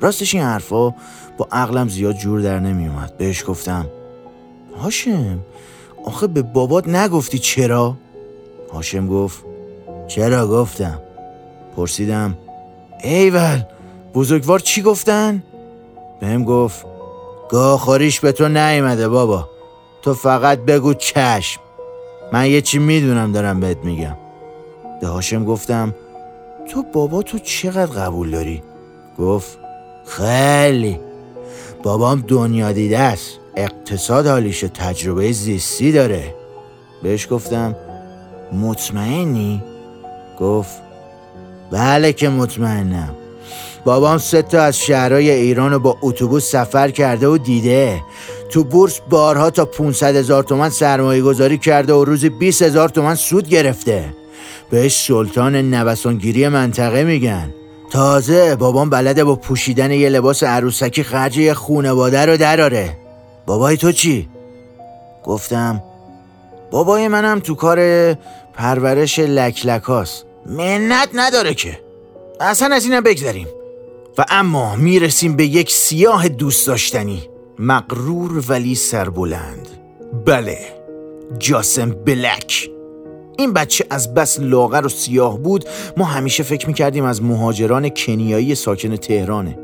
راستش 0.00 0.34
این 0.34 0.44
حرفا 0.44 0.90
با 1.38 1.48
عقلم 1.52 1.88
زیاد 1.88 2.16
جور 2.16 2.40
در 2.40 2.58
نمیومد 2.58 3.16
بهش 3.16 3.44
گفتم 3.46 3.86
هاشم 4.82 5.38
آخه 6.04 6.26
به 6.26 6.42
بابات 6.42 6.88
نگفتی 6.88 7.38
چرا؟ 7.38 7.96
هاشم 8.72 9.06
گفت 9.06 9.44
چرا؟ 10.06 10.46
گفتم 10.48 10.98
پرسیدم 11.76 12.38
ایول 13.04 13.62
بزرگوار 14.18 14.58
چی 14.58 14.82
گفتن؟ 14.82 15.42
بهم 16.20 16.44
گفت 16.44 16.86
گاهخوریش 17.50 18.20
به 18.20 18.32
تو 18.32 18.48
نیومده 18.48 19.08
بابا. 19.08 19.48
تو 20.02 20.14
فقط 20.14 20.58
بگو 20.58 20.94
چشم. 20.94 21.60
من 22.32 22.46
یه 22.46 22.60
چی 22.60 22.78
می‌دونم 22.78 23.32
دارم 23.32 23.60
بهت 23.60 23.76
میگم. 23.84 24.16
به 25.00 25.06
هاشم 25.06 25.44
گفتم 25.44 25.94
تو 26.70 26.82
بابا 26.82 27.22
تو 27.22 27.38
چقدر 27.38 27.86
قبول 27.86 28.30
داری؟ 28.30 28.62
گفت 29.18 29.58
خیلی. 30.06 31.00
بابام 31.82 32.24
دنیا 32.28 32.72
دیده 32.72 32.98
است. 32.98 33.30
اقتصاد 33.56 34.26
حالیشه 34.26 34.68
تجربه 34.68 35.32
زیستی 35.32 35.92
داره. 35.92 36.34
بهش 37.02 37.28
گفتم 37.30 37.76
مطمئنی؟ 38.52 39.62
گفت 40.40 40.82
بله 41.70 42.12
که 42.12 42.28
مطمئنم. 42.28 43.14
بابام 43.88 44.18
سه 44.18 44.42
تا 44.42 44.62
از 44.62 44.78
شهرهای 44.78 45.30
ایران 45.30 45.72
رو 45.72 45.78
با 45.78 45.96
اتوبوس 46.02 46.50
سفر 46.50 46.90
کرده 46.90 47.28
و 47.28 47.38
دیده. 47.38 48.02
تو 48.50 48.64
بورس 48.64 49.00
بارها 49.10 49.50
تا 49.50 49.64
500 49.64 50.16
هزار 50.16 50.42
تومن 50.42 50.68
سرمایه 50.68 51.22
گذاری 51.22 51.58
کرده 51.58 51.92
و 51.92 52.04
روزی 52.04 52.28
20 52.28 52.62
هزار 52.62 52.88
تومن 52.88 53.14
سود 53.14 53.48
گرفته. 53.48 54.04
بهش 54.70 55.06
سلطان 55.06 55.56
نوسانگیری 55.56 56.48
منطقه 56.48 57.04
میگن. 57.04 57.54
تازه 57.90 58.56
بابام 58.56 58.90
بلده 58.90 59.24
با 59.24 59.36
پوشیدن 59.36 59.90
یه 59.90 60.08
لباس 60.08 60.42
عروسکی 60.42 61.02
خرج 61.02 61.36
یه 61.38 61.54
خونواده 61.54 62.26
رو 62.26 62.36
دراره. 62.36 62.96
بابای 63.46 63.76
تو 63.76 63.92
چی؟ 63.92 64.28
گفتم 65.24 65.82
بابای 66.70 67.08
منم 67.08 67.40
تو 67.40 67.54
کار 67.54 68.14
پرورش 68.54 69.18
لکلکاست 69.18 70.24
منت 70.46 71.08
نداره 71.14 71.54
که. 71.54 71.78
اصلا 72.40 72.74
از 72.74 72.84
اینم 72.84 73.02
بگذریم. 73.02 73.46
و 74.18 74.24
اما 74.28 74.76
می‌رسیم 74.76 75.36
به 75.36 75.46
یک 75.46 75.72
سیاه 75.72 76.28
دوست 76.28 76.66
داشتنی. 76.66 77.22
مقرور 77.58 78.44
ولی 78.48 78.74
سربلند. 78.74 79.68
بله 80.26 80.58
جاسم 81.38 81.90
بلک. 81.90 82.70
این 83.38 83.52
بچه 83.52 83.86
از 83.90 84.14
بس 84.14 84.40
لاغر 84.40 84.86
و 84.86 84.88
سیاه 84.88 85.38
بود. 85.38 85.64
ما 85.96 86.04
همیشه 86.04 86.42
فکر 86.42 86.66
می‌کردیم 86.66 87.04
از 87.04 87.22
مهاجران 87.22 87.88
کنیایی 87.88 88.54
ساکن 88.54 88.96
تهرانه. 88.96 89.58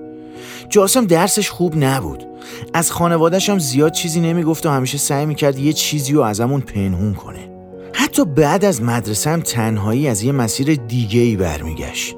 جاسم 0.69 1.07
درسش 1.07 1.51
خوب 1.51 1.85
نبود. 1.85 2.27
از 2.75 2.93
خانوادش 2.93 3.49
هم 3.49 3.59
زیاد 3.59 3.93
چیزی 3.93 4.21
نمی‌گفت 4.21 4.67
و 4.67 4.71
همیشه 4.71 4.99
سعی 4.99 5.27
می‌کرد 5.27 5.59
یه 5.59 5.73
چیزی 5.73 6.13
رو 6.13 6.21
ازمون 6.21 6.61
پنهون 6.61 7.15
کنه. 7.15 7.51
حتی 7.93 8.25
بعد 8.25 8.65
از 8.65 8.83
مدرسه 8.83 9.31
هم 9.31 9.41
تنهایی 9.41 10.09
از 10.09 10.23
یه 10.23 10.33
مسیر 10.33 10.75
دیگه 10.75 11.21
ای 11.21 11.37
برمیگشت. 11.37 12.17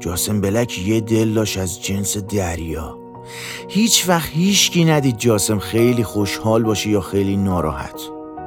جاسم 0.00 0.40
بلک 0.40 0.78
یه 0.78 1.00
دل 1.00 1.34
داشت 1.34 1.58
از 1.58 1.82
جنس 1.82 2.16
دریا. 2.16 2.98
هیچ 3.68 4.08
وقت 4.08 4.28
هیچکی 4.32 4.84
ندید 4.84 5.18
جاسم 5.18 5.58
خیلی 5.58 6.04
خوشحال 6.04 6.62
باشه 6.62 6.90
یا 6.90 7.00
خیلی 7.00 7.36
ناراحت. 7.36 8.00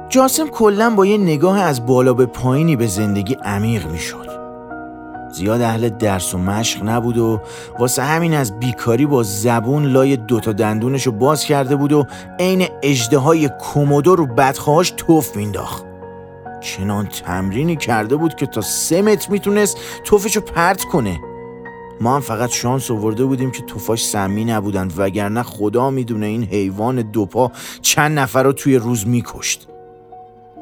جاسم 0.08 0.48
کلا 0.48 0.90
با 0.90 1.06
یه 1.06 1.18
نگاه 1.18 1.60
از 1.60 1.86
بالا 1.86 2.14
به 2.14 2.26
پایینی 2.26 2.76
به 2.76 2.86
زندگی 2.86 3.34
عمیق 3.34 3.86
می‌شد. 3.86 4.34
زیاد 5.32 5.60
اهل 5.60 5.88
درس 5.88 6.34
و 6.34 6.38
مشق 6.38 6.82
نبود 6.84 7.18
و 7.18 7.40
واسه 7.78 8.02
همین 8.02 8.34
از 8.34 8.60
بیکاری 8.60 9.06
با 9.06 9.22
زبون 9.22 9.84
لای 9.84 10.16
دوتا 10.16 10.52
دندونشو 10.52 11.12
باز 11.12 11.44
کرده 11.44 11.76
بود 11.76 11.92
و 11.92 12.06
عین 12.38 12.68
اجده 12.82 13.18
های 13.18 13.50
کومودو 13.60 14.16
رو 14.16 14.26
بدخواهاش 14.26 14.94
توف 14.96 15.36
مینداخت 15.36 15.84
چنان 16.60 17.06
تمرینی 17.06 17.76
کرده 17.76 18.16
بود 18.16 18.34
که 18.34 18.46
تا 18.46 18.60
سه 18.60 19.02
متر 19.02 19.30
می‌تونست 19.30 19.78
توفشو 20.04 20.40
پرت 20.40 20.84
کنه. 20.84 21.20
ما 22.00 22.14
هم 22.14 22.20
فقط 22.20 22.50
شانس 22.50 22.90
آورده 22.90 23.24
بودیم 23.24 23.50
که 23.50 23.62
توفاش 23.62 24.06
سمی 24.06 24.44
نبودند 24.44 24.94
وگرنه 24.96 25.42
خدا 25.42 25.90
می‌دونه 25.90 26.26
این 26.26 26.44
حیوان 26.44 27.02
دوپا 27.02 27.52
چند 27.82 28.18
نفر 28.18 28.42
رو 28.42 28.52
توی 28.52 28.76
روز 28.76 29.06
میکشت. 29.06 29.68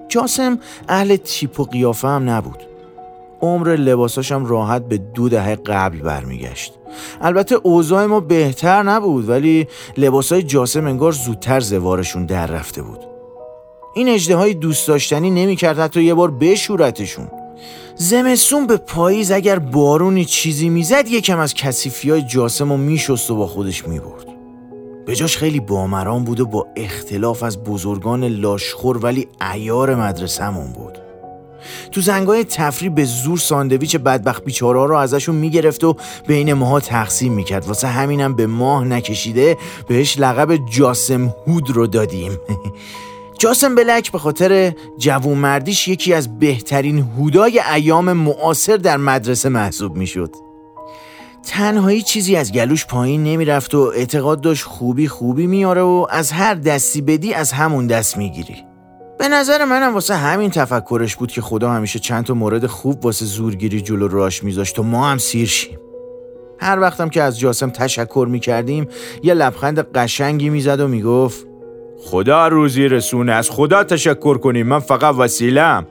جاسم 0.09 0.59
اهل 0.89 1.17
تیپ 1.17 1.61
و 1.61 1.65
قیافه 1.65 2.09
هم 2.09 2.31
نبود. 2.31 2.63
عمر 3.41 3.69
لباساشم 3.69 4.47
راحت 4.47 4.89
به 4.89 4.99
دو 4.99 5.29
دهه 5.29 5.55
قبل 5.55 5.99
برمیگشت. 5.99 6.75
البته 7.21 7.55
اوضاع 7.63 8.07
ما 8.07 8.21
بهتر 8.21 8.83
نبود 8.83 9.29
ولی 9.29 9.69
لباسای 9.97 10.43
جاسم 10.43 10.87
انگار 10.87 11.13
زودتر 11.13 11.61
زوارشون 11.61 12.27
در 12.27 12.47
رفته 12.47 12.83
بود. 12.83 13.01
این 13.95 14.09
اجده 14.09 14.37
های 14.37 14.55
دوست 14.55 14.89
داشتنی 14.89 15.31
نمی‌کرد 15.31 15.79
حتی 15.79 16.03
یه 16.03 16.15
بار 16.15 16.31
بشورتشون. 16.31 17.29
زمستون 17.97 18.67
به 18.67 18.77
پاییز 18.77 19.31
اگر 19.31 19.59
بارونی 19.59 20.25
چیزی 20.25 20.69
می‌زد 20.69 21.09
یکم 21.09 21.39
از 21.39 21.55
کسیفی 21.55 22.11
های 22.11 22.23
جاسم 22.23 22.73
و 22.73 22.77
میشست 22.77 23.31
و 23.31 23.37
با 23.37 23.47
خودش 23.47 23.89
می‌برد. 23.89 24.27
به 25.07 25.17
جاش 25.17 25.37
خیلی 25.37 25.61
بامران 25.61 26.25
بود 26.25 26.41
و 26.41 26.47
با 26.47 26.67
اختلاف 26.77 27.43
از 27.43 27.65
بزرگان 27.65 28.25
لاشخور 28.25 28.99
ولی 28.99 29.29
ایار 29.53 29.95
مدرسهمون 29.95 30.73
بود. 30.73 30.99
تو 31.93 32.01
زنگای 32.01 32.45
تفری 32.45 32.89
به 32.89 33.05
زور 33.05 33.39
ساندویچ 33.39 33.97
بدبخت 33.97 34.45
بیچارا 34.45 34.85
رو 34.85 34.97
ازشون 34.97 35.35
می‌گرفت 35.35 35.85
و 35.85 35.97
بین 36.27 36.53
ماها 36.53 36.81
تقسیم 36.81 37.33
می‌کرد. 37.33 37.67
واسه 37.67 37.89
همینم 37.89 38.35
به 38.35 38.47
ماه 38.47 38.85
نکشیده 38.85 39.57
بهش 39.89 40.19
لقب 40.19 40.57
جاسم 40.71 41.35
هود 41.47 41.71
رو 41.71 41.87
دادیم. 41.87 42.33
جاسم 43.43 43.75
بلک 43.75 44.13
به 44.13 44.19
خاطر 44.19 44.73
جوونمردیش 44.99 45.89
یکی 45.89 46.15
از 46.15 46.39
بهترین 46.39 46.99
هودای 46.99 47.61
ایام 47.75 48.13
معاصر 48.13 48.77
در 48.77 48.97
مدرسه 48.97 49.49
محسوب 49.49 49.97
می‌شد. 49.97 50.31
تنهایی 51.43 52.03
چیزی 52.03 52.37
از 52.37 52.53
گلوش 52.53 52.87
پایین 52.87 53.25
نمی‌رفت 53.25 53.75
و 53.75 53.93
اعتقاد 53.97 54.41
داشت 54.41 54.65
خوبی 54.65 55.09
خوبی 55.09 55.47
میاره 55.47 55.81
و 55.81 56.07
از 56.11 56.33
هر 56.33 56.55
دستی 56.55 57.01
بدی 57.01 57.35
از 57.35 57.53
همون 57.53 57.87
دست 57.87 58.17
می‌گیری. 58.17 58.57
به 59.19 59.29
نظر 59.29 59.65
منم 59.65 59.95
واسه 59.95 60.15
همین 60.15 60.51
تفکرش 60.51 61.17
بود 61.17 61.33
که 61.33 61.41
خدا 61.41 61.71
همیشه 61.71 61.99
چند 61.99 62.25
تا 62.25 62.35
مورد 62.35 62.67
خوب 62.67 63.05
واسه 63.05 63.25
زورگیری 63.25 63.81
جلو 63.81 64.09
راش 64.09 64.45
میذاشت 64.45 64.79
و 64.79 64.83
ما 64.83 65.09
هم 65.09 65.19
سیر 65.19 65.49
شیم. 65.49 65.79
هر 66.59 66.81
وقتم 66.81 67.09
که 67.09 67.23
از 67.23 67.39
جاسم 67.39 67.71
تشکر 67.71 68.27
می‌کردیم 68.31 68.89
یه 69.23 69.35
لبخند 69.35 69.79
قشنگی 69.79 70.51
می‌زد 70.51 70.81
و 70.81 70.89
می‌گفت 70.89 71.52
خدا 72.05 72.49
روزی 72.49 72.89
رسونه 72.89 73.33
از 73.33 73.51
خدا 73.51 73.85
تشکر 73.85 74.39
کنیم. 74.39 74.67
من 74.67 74.79
فقط 74.79 75.15
وسیلم 75.15 75.87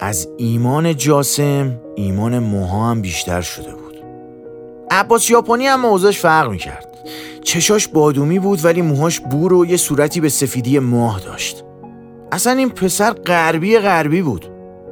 از 0.00 0.28
ایمان 0.36 0.96
جاسم 0.96 1.80
ایمان 1.96 2.38
موها 2.38 2.90
هم 2.90 3.00
بیشتر 3.00 3.40
شده 3.40 3.74
بود. 3.74 3.96
عباس 4.90 5.30
یاپانی 5.30 5.66
هم 5.66 5.80
موضوعش 5.80 6.18
فرق 6.18 6.50
می‌کرد. 6.50 6.86
چشاش 7.42 7.88
بادومی 7.88 8.38
بود 8.38 8.64
ولی 8.64 8.82
موهاش 8.82 9.20
بور 9.20 9.52
و 9.52 9.66
یه 9.66 9.76
صورتی 9.76 10.20
به 10.20 10.28
سفیدی 10.28 10.78
ماه 10.78 11.20
داشت. 11.20 11.64
اصلا 12.32 12.52
این 12.52 12.68
پسر 12.68 13.10
غربی 13.10 13.78
غربی 13.78 14.22
بود. 14.22 14.49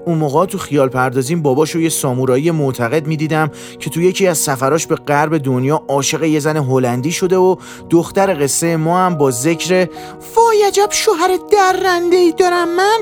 اون 0.08 0.18
موقع 0.18 0.46
تو 0.46 0.58
خیال 0.58 0.88
پردازیم 0.88 1.42
باباشو 1.42 1.78
یه 1.78 1.88
سامورایی 1.88 2.50
معتقد 2.50 3.06
می‌دیدم 3.06 3.50
که 3.78 3.90
تو 3.90 4.00
یکی 4.00 4.26
از 4.26 4.38
سفراش 4.38 4.86
به 4.86 4.94
غرب 4.94 5.38
دنیا 5.38 5.82
عاشق 5.88 6.22
یه 6.22 6.40
زن 6.40 6.56
هلندی 6.56 7.12
شده 7.12 7.36
و 7.36 7.56
دختر 7.90 8.42
قصه 8.44 8.76
ما 8.76 8.98
هم 8.98 9.14
با 9.14 9.30
ذکر 9.30 9.88
وای 10.36 10.62
عجب 10.66 10.88
شوهر 10.90 11.38
درنده 11.52 12.16
ای 12.16 12.32
دارم 12.32 12.76
من. 12.76 12.98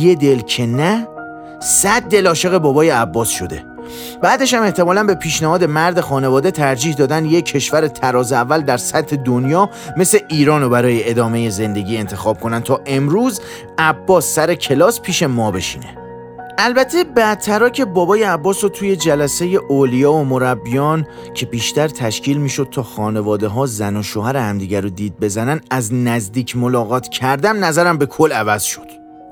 یه 0.00 0.14
دل 0.14 0.40
که 0.40 0.66
نه 0.66 1.08
صد 1.62 2.02
دل 2.02 2.26
عاشق 2.26 2.58
بابای 2.58 2.90
عباس 2.90 3.28
شده. 3.28 3.64
بعدش 4.22 4.54
هم 4.54 4.62
احتمالا 4.62 5.04
به 5.04 5.14
پیشنهاد 5.14 5.64
مرد 5.64 6.00
خانواده 6.00 6.50
ترجیح 6.50 6.94
دادن 6.94 7.24
یک 7.24 7.44
کشور 7.44 7.88
تراز 7.88 8.32
اول 8.32 8.60
در 8.60 8.76
سطح 8.76 9.16
دنیا 9.16 9.70
مثل 9.96 10.18
ایران 10.28 10.62
رو 10.62 10.68
برای 10.68 11.10
ادامه 11.10 11.50
زندگی 11.50 11.96
انتخاب 11.96 12.40
کنن 12.40 12.60
تا 12.60 12.80
امروز 12.86 13.40
عباس 13.78 14.34
سر 14.34 14.54
کلاس 14.54 15.00
پیش 15.00 15.22
ما 15.22 15.50
بشینه. 15.50 15.99
البته 16.62 17.04
بعدترا 17.04 17.70
که 17.70 17.84
بابای 17.84 18.22
عباس 18.22 18.64
رو 18.64 18.70
توی 18.70 18.96
جلسه 18.96 19.44
اولیا 19.44 20.12
و 20.12 20.24
مربیان 20.24 21.06
که 21.34 21.46
بیشتر 21.46 21.88
تشکیل 21.88 22.36
می‌شد 22.36 22.68
تا 22.70 22.82
خانواده 22.82 23.48
ها 23.48 23.66
زن 23.66 23.96
و 23.96 24.02
شوهر 24.02 24.36
همدیگر 24.36 24.80
رو 24.80 24.88
دید 24.88 25.20
بزنن 25.20 25.60
از 25.70 25.94
نزدیک 25.94 26.56
ملاقات 26.56 27.08
کردم 27.08 27.64
نظرم 27.64 27.98
به 27.98 28.06
کل 28.06 28.32
عوض 28.32 28.62
شد. 28.62 28.86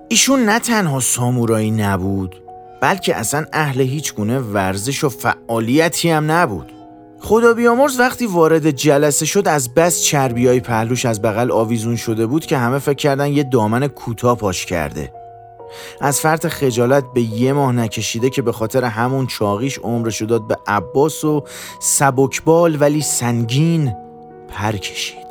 ایشون 0.08 0.44
نه 0.44 0.58
تنها 0.58 1.00
سامورایی 1.00 1.70
نبود 1.70 2.42
بلکه 2.80 3.16
اصلا 3.16 3.44
اهل 3.52 3.80
هیچ 3.80 4.14
گونه 4.14 4.38
ورزش 4.38 5.04
و 5.04 5.08
فعالیتی 5.08 6.10
هم 6.10 6.30
نبود. 6.30 6.72
خدا 7.20 7.54
بیامرز 7.54 8.00
وقتی 8.00 8.26
وارد 8.26 8.70
جلسه 8.70 9.26
شد 9.26 9.48
از 9.48 9.74
بس 9.74 10.02
چربیای 10.02 10.60
پهلوش 10.60 11.06
از 11.06 11.22
بغل 11.22 11.50
آویزون 11.50 11.96
شده 11.96 12.26
بود 12.26 12.46
که 12.46 12.58
همه 12.58 12.78
فکر 12.78 12.94
کردن 12.94 13.26
یه 13.26 13.42
دامن 13.42 13.86
کوتاه 13.86 14.36
پاش 14.36 14.66
کرده. 14.66 15.17
از 16.00 16.20
فرط 16.20 16.46
خجالت 16.46 17.04
به 17.14 17.20
یه 17.20 17.52
ماه 17.52 17.72
نکشیده 17.72 18.30
که 18.30 18.42
به 18.42 18.52
خاطر 18.52 18.84
همون 18.84 19.26
چاقیش 19.26 19.78
عمرشو 19.78 20.24
داد 20.24 20.46
به 20.46 20.56
عباس 20.66 21.24
و 21.24 21.44
سبکبال 21.80 22.76
ولی 22.80 23.00
سنگین 23.00 23.94
پر 24.48 24.72
کشید. 24.72 25.28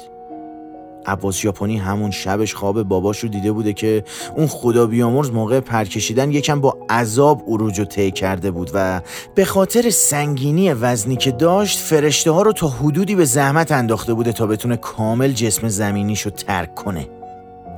عباس 1.08 1.44
یاپونی 1.44 1.78
همون 1.78 2.12
شبش 2.12 2.56
خواب 2.56 2.84
باباش 2.84 3.20
رو 3.20 3.30
دیده 3.30 3.52
بوده 3.52 3.74
که 3.74 4.04
اون 4.36 4.48
خدا 4.48 4.86
بیامرز 4.86 5.32
موقع 5.32 5.60
پرکشیدن 5.60 6.32
یکم 6.32 6.62
با 6.62 6.78
عذاب 6.90 7.44
اروج 7.48 7.82
طی 7.82 8.12
کرده 8.12 8.52
بود 8.52 8.72
و 8.74 9.02
به 9.36 9.46
خاطر 9.46 9.90
سنگینی 9.90 10.74
وزنی 10.74 11.16
که 11.16 11.32
داشت 11.32 11.80
فرشته 11.80 12.32
ها 12.32 12.42
رو 12.42 12.54
تا 12.54 12.68
حدودی 12.68 13.16
به 13.16 13.26
زحمت 13.26 13.72
انداخته 13.72 14.14
بوده 14.14 14.32
تا 14.32 14.48
بتونه 14.48 14.78
کامل 14.78 15.32
جسم 15.32 15.68
زمینیش 15.68 16.22
رو 16.22 16.32
ترک 16.32 16.76
کنه. 16.76 17.17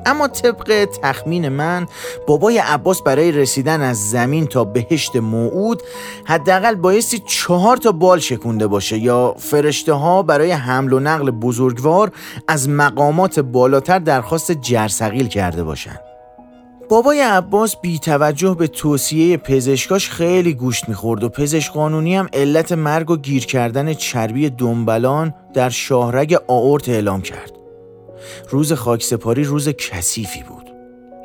اما 0.06 0.28
طبق 0.28 0.88
تخمین 1.04 1.50
من 1.50 1.88
بابای 2.28 2.58
عباس 2.58 3.02
برای 3.02 3.32
رسیدن 3.32 3.82
از 3.82 4.10
زمین 4.10 4.48
تا 4.48 4.64
بهشت 4.64 5.16
موعود 5.16 5.84
حداقل 6.26 6.76
بایستی 6.76 7.20
چهار 7.20 7.78
تا 7.78 7.92
بال 7.92 8.20
شکونده 8.20 8.68
باشه 8.68 8.98
یا 8.98 9.36
فرشته 9.38 9.94
ها 9.94 10.24
برای 10.24 10.52
حمل 10.52 10.94
و 10.94 11.00
نقل 11.00 11.32
بزرگوار 11.32 12.12
از 12.48 12.70
مقامات 12.70 13.40
بالاتر 13.40 14.00
درخواست 14.00 14.52
جرسقیل 14.52 15.28
کرده 15.28 15.64
باشند. 15.64 16.00
بابای 16.90 17.22
عباس 17.22 17.76
بی 17.76 18.00
توجه 18.00 18.56
به 18.60 18.68
توصیه 18.68 19.38
پزشکاش 19.38 20.10
خیلی 20.10 20.54
گوشت 20.54 20.90
می‌خورد 20.90 21.24
و 21.24 21.30
پزشک 21.30 21.74
قانونی 21.74 22.16
هم 22.16 22.30
علت 22.34 22.72
مرگ 22.72 23.10
و 23.10 23.18
گیر 23.18 23.46
کردن 23.46 23.94
چربی 23.94 24.50
دنبلان 24.50 25.34
در 25.54 25.70
شاهرگ 25.70 26.38
آورت 26.48 26.90
اعلام 26.90 27.22
کرد. 27.22 27.59
روز 28.50 28.74
خاکسپاری 28.74 29.44
روز 29.44 29.70
کثیفی 29.70 30.44
بود. 30.44 30.66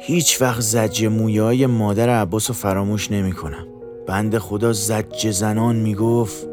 هیچ 0.00 0.42
وقت 0.42 0.60
زج 0.60 1.04
مویای 1.04 1.66
مادر 1.66 2.08
عباس 2.08 2.50
رو 2.50 2.54
فراموش 2.54 3.10
نمی 3.10 3.32
کنم. 3.32 3.66
بند 4.06 4.38
خدا 4.38 4.72
زج 4.72 5.30
زنان 5.30 5.76
می‌گفت 5.76 6.46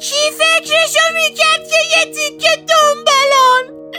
کی 0.00 0.30
فکرشو 0.38 1.14
می‌کرد 1.14 1.68
که 1.68 1.98
یه 1.98 2.04
تیکه 2.14 2.48
دنبالان 2.56 3.90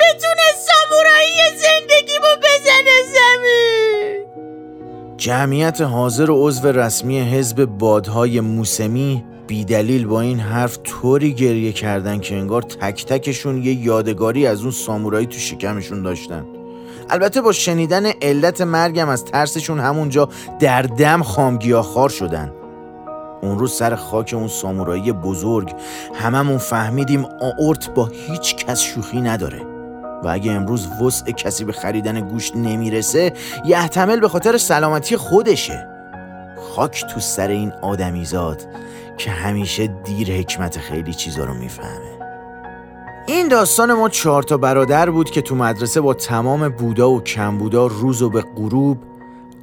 بتونه 0.00 0.46
سامورایی 0.66 1.58
زندگیمو 1.58 2.36
بزنه 2.42 2.96
زمین؟ 3.14 4.24
جمعیت 5.16 5.80
حاضر 5.80 6.30
و 6.30 6.48
عضو 6.48 6.72
رسمی 6.72 7.20
حزب 7.20 7.64
بادهای 7.64 8.40
موسمی 8.40 9.24
بیدلیل 9.46 10.06
با 10.06 10.20
این 10.20 10.40
حرف 10.40 10.78
طوری 10.84 11.34
گریه 11.34 11.72
کردن 11.72 12.18
که 12.18 12.36
انگار 12.36 12.62
تک 12.62 13.06
تکشون 13.06 13.62
یه 13.62 13.74
یادگاری 13.74 14.46
از 14.46 14.62
اون 14.62 14.70
سامورایی 14.70 15.26
تو 15.26 15.38
شکمشون 15.38 16.02
داشتن. 16.02 16.44
البته 17.10 17.40
با 17.40 17.52
شنیدن 17.52 18.06
علت 18.22 18.60
مرگم 18.60 19.08
از 19.08 19.24
ترسشون 19.24 19.80
همونجا 19.80 20.28
در 20.58 20.82
دم 20.82 21.22
خار 21.22 22.08
شدن. 22.08 22.52
اون 23.42 23.58
روز 23.58 23.72
سر 23.72 23.94
خاک 23.94 24.34
اون 24.36 24.48
سامورایی 24.48 25.12
بزرگ 25.12 25.74
هممون 26.14 26.58
فهمیدیم 26.58 27.26
آورت 27.40 27.90
با 27.94 28.06
هیچ 28.06 28.56
کس 28.56 28.80
شوخی 28.80 29.20
نداره. 29.20 29.60
و 30.24 30.28
اگه 30.28 30.52
امروز 30.52 30.88
وسع 31.02 31.32
کسی 31.32 31.64
به 31.64 31.72
خریدن 31.72 32.20
گوشت 32.20 32.56
نمی‌رسه 32.56 33.32
یحتمل 33.64 34.20
به 34.20 34.28
خاطر 34.28 34.56
سلامتی 34.56 35.16
خودشه. 35.16 35.86
خاک 36.74 37.04
تو 37.14 37.20
سر 37.20 37.48
این 37.48 37.72
آدمیزاد 37.82 38.62
که 39.18 39.30
همیشه 39.30 39.86
دیر 39.86 40.32
حکمت 40.32 40.78
خیلی 40.78 41.14
چیزا 41.14 41.44
رو 41.44 41.54
می‌فهمه 41.54 42.18
این 43.26 43.48
داستان 43.48 43.92
ما 43.92 44.08
چهار 44.08 44.42
تا 44.42 44.56
برادر 44.56 45.10
بود 45.10 45.30
که 45.30 45.42
تو 45.42 45.54
مدرسه 45.54 46.00
با 46.00 46.14
تمام 46.14 46.68
بودا 46.68 47.10
و 47.10 47.22
کم 47.22 47.58
بودا 47.58 47.86
روز 47.86 48.22
و 48.22 48.30
به 48.30 48.40
غروب 48.40 48.98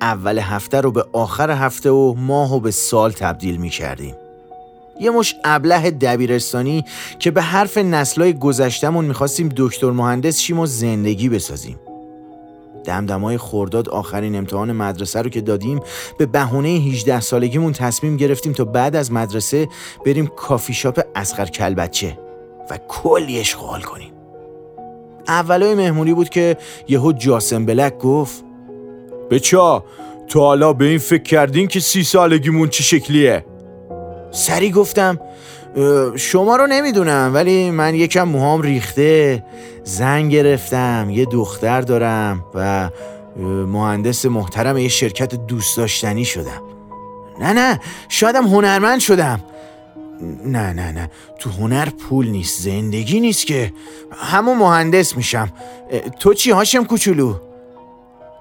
اول 0.01 0.39
هفته 0.39 0.81
رو 0.81 0.91
به 0.91 1.05
آخر 1.13 1.51
هفته 1.51 1.89
و 1.89 2.13
ماه 2.17 2.55
و 2.55 2.59
به 2.59 2.71
سال 2.71 3.11
تبدیل 3.11 3.57
می 3.57 3.69
کردیم. 3.69 4.15
یه 4.99 5.11
مش 5.11 5.35
ابله 5.43 5.91
دبیرستانی 5.91 6.85
که 7.19 7.31
به 7.31 7.41
حرف 7.41 7.77
نسلای 7.77 8.33
گذشتمون 8.33 9.05
می‌خواستیم 9.05 9.49
دکتر 9.57 9.91
مهندس 9.91 10.39
شیم 10.39 10.59
و 10.59 10.65
زندگی 10.65 11.29
بسازیم. 11.29 11.79
دمدمای 12.83 13.37
خورداد 13.37 13.89
آخرین 13.89 14.35
امتحان 14.35 14.71
مدرسه 14.71 15.21
رو 15.21 15.29
که 15.29 15.41
دادیم 15.41 15.79
به 16.17 16.25
بهونه 16.25 16.69
18 16.69 17.19
سالگیمون 17.19 17.73
تصمیم 17.73 18.17
گرفتیم 18.17 18.53
تا 18.53 18.65
بعد 18.65 18.95
از 18.95 19.11
مدرسه 19.11 19.67
بریم 20.05 20.27
کافی 20.27 20.73
شاپ 20.73 21.01
اسخر 21.15 21.45
کلبچه 21.45 22.17
و 22.69 22.79
کلی 22.87 23.39
اشغال 23.39 23.81
کنیم 23.81 24.13
اولای 25.27 25.75
مهمونی 25.75 26.13
بود 26.13 26.29
که 26.29 26.57
یهو 26.87 27.11
جاسم 27.11 27.65
بلک 27.65 27.97
گفت 27.97 28.43
بچا 29.31 29.83
تو 30.27 30.39
حالا 30.39 30.73
به 30.73 30.85
این 30.85 30.97
فکر 30.97 31.23
کردین 31.23 31.67
که 31.67 31.79
سی 31.79 32.03
سالگیمون 32.03 32.69
چه 32.69 32.83
شکلیه؟ 32.83 33.45
سری 34.31 34.71
گفتم 34.71 35.19
شما 36.15 36.55
رو 36.55 36.67
نمی‌دونم 36.67 37.31
ولی 37.33 37.71
من 37.71 37.95
یکم 37.95 38.23
موهام 38.23 38.61
ریخته 38.61 39.43
زن 39.83 40.29
گرفتم 40.29 41.07
یه 41.09 41.25
دختر 41.25 41.81
دارم 41.81 42.45
و 42.55 42.89
مهندس 43.67 44.25
محترم 44.25 44.77
یه 44.77 44.87
شرکت 44.87 45.35
دوست 45.35 45.77
داشتنی 45.77 46.25
شدم. 46.25 46.61
نه 47.39 47.53
نه 47.53 47.79
شایدم 48.09 48.47
هنرمند 48.47 48.99
شدم. 48.99 49.39
نه 50.45 50.73
نه 50.73 50.91
نه 50.91 51.09
تو 51.39 51.49
هنر 51.49 51.89
پول 51.89 52.27
نیست 52.27 52.61
زندگی 52.61 53.19
نیست 53.19 53.47
که. 53.47 53.73
همون 54.11 54.57
مهندس 54.57 55.17
میشم. 55.17 55.49
تو 56.19 56.33
چی 56.33 56.51
هاشم 56.51 56.83
کوچولو؟ 56.83 57.35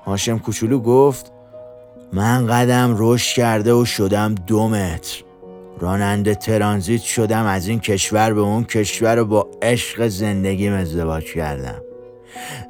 هاشم 0.07 0.39
کوچولو 0.39 0.79
گفت 0.79 1.33
من 2.13 2.47
قدم 2.47 2.95
رشد 2.99 3.35
کرده 3.35 3.73
و 3.73 3.85
شدم 3.85 4.35
دو 4.35 4.69
متر. 4.69 5.23
راننده 5.81 6.35
ترانزیت 6.35 7.03
شدم 7.03 7.47
از 7.47 7.69
این 7.69 7.81
کشور 7.81 8.35
به 8.35 8.41
اون 8.41 8.65
کشور 8.65 9.17
رو 9.17 9.25
با 9.25 9.51
عشق 9.63 10.09
زندگیم 10.09 10.73
ازدواج 10.73 11.25
کردم 11.25 11.83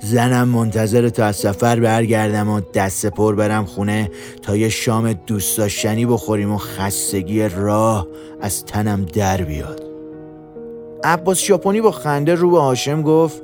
زنم 0.01 0.49
منتظر 0.49 1.09
تا 1.09 1.25
از 1.25 1.37
سفر 1.37 1.81
برگردم 1.81 2.49
و 2.49 2.61
دست 2.75 3.07
پر 3.07 3.35
برم 3.35 3.65
خونه 3.65 4.11
تا 4.43 4.57
یه 4.57 4.69
شام 4.69 5.13
دوست 5.13 5.59
داشتنی 5.59 6.07
بخوریم 6.07 6.53
و 6.53 6.59
خستگی 6.59 7.49
راه 7.49 8.07
از 8.41 8.65
تنم 8.65 9.05
در 9.05 9.43
بیاد 9.43 9.83
عباس 11.05 11.39
شاپونی 11.39 11.81
با 11.81 11.91
خنده 11.91 12.35
رو 12.35 12.51
به 12.51 12.61
هاشم 12.61 13.03
گفت 13.03 13.43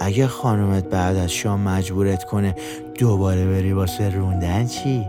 اگه 0.00 0.26
خانومت 0.26 0.84
بعد 0.84 1.16
از 1.16 1.32
شام 1.32 1.60
مجبورت 1.60 2.24
کنه 2.24 2.54
دوباره 2.98 3.46
بری 3.46 3.72
واسه 3.72 4.10
روندن 4.10 4.66
چی؟ 4.66 5.06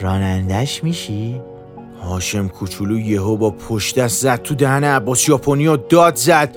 رانندش 0.00 0.84
میشی؟ 0.84 1.40
هاشم 2.04 2.48
کوچولو 2.48 2.98
یهو 2.98 3.36
با 3.36 3.50
پشت 3.50 3.98
دست 3.98 4.22
زد 4.22 4.42
تو 4.42 4.54
دهن 4.54 4.84
عباس 4.84 5.28
یاپونی 5.28 5.66
و 5.66 5.76
داد 5.76 6.16
زد. 6.16 6.56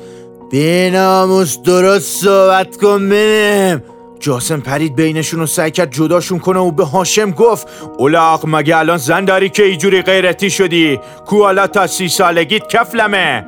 بیناموس 0.52 1.58
درست 1.62 2.24
صحبت 2.24 2.78
کن 2.78 3.10
بینم 3.10 3.84
جاسم 4.20 4.60
پرید 4.60 4.96
بینشون 4.96 5.42
و 5.42 5.46
سعی 5.46 5.72
کرد 5.72 5.92
جداشون 5.92 6.40
کنه 6.40 6.60
و 6.60 6.72
به 6.72 6.86
هاشم 6.86 7.32
گفت 7.32 7.68
اولاق 7.98 8.44
مگه 8.48 8.78
الان 8.78 8.98
زن 8.98 9.26
داری 9.26 9.50
که 9.50 9.64
ایجوری 9.64 10.02
غیرتی 10.02 10.50
شدی؟ 10.50 11.00
کو 11.26 11.68
تا 11.68 11.88
سی 11.88 12.10
سالگیت 12.10 12.68
کفلمه. 12.68 13.46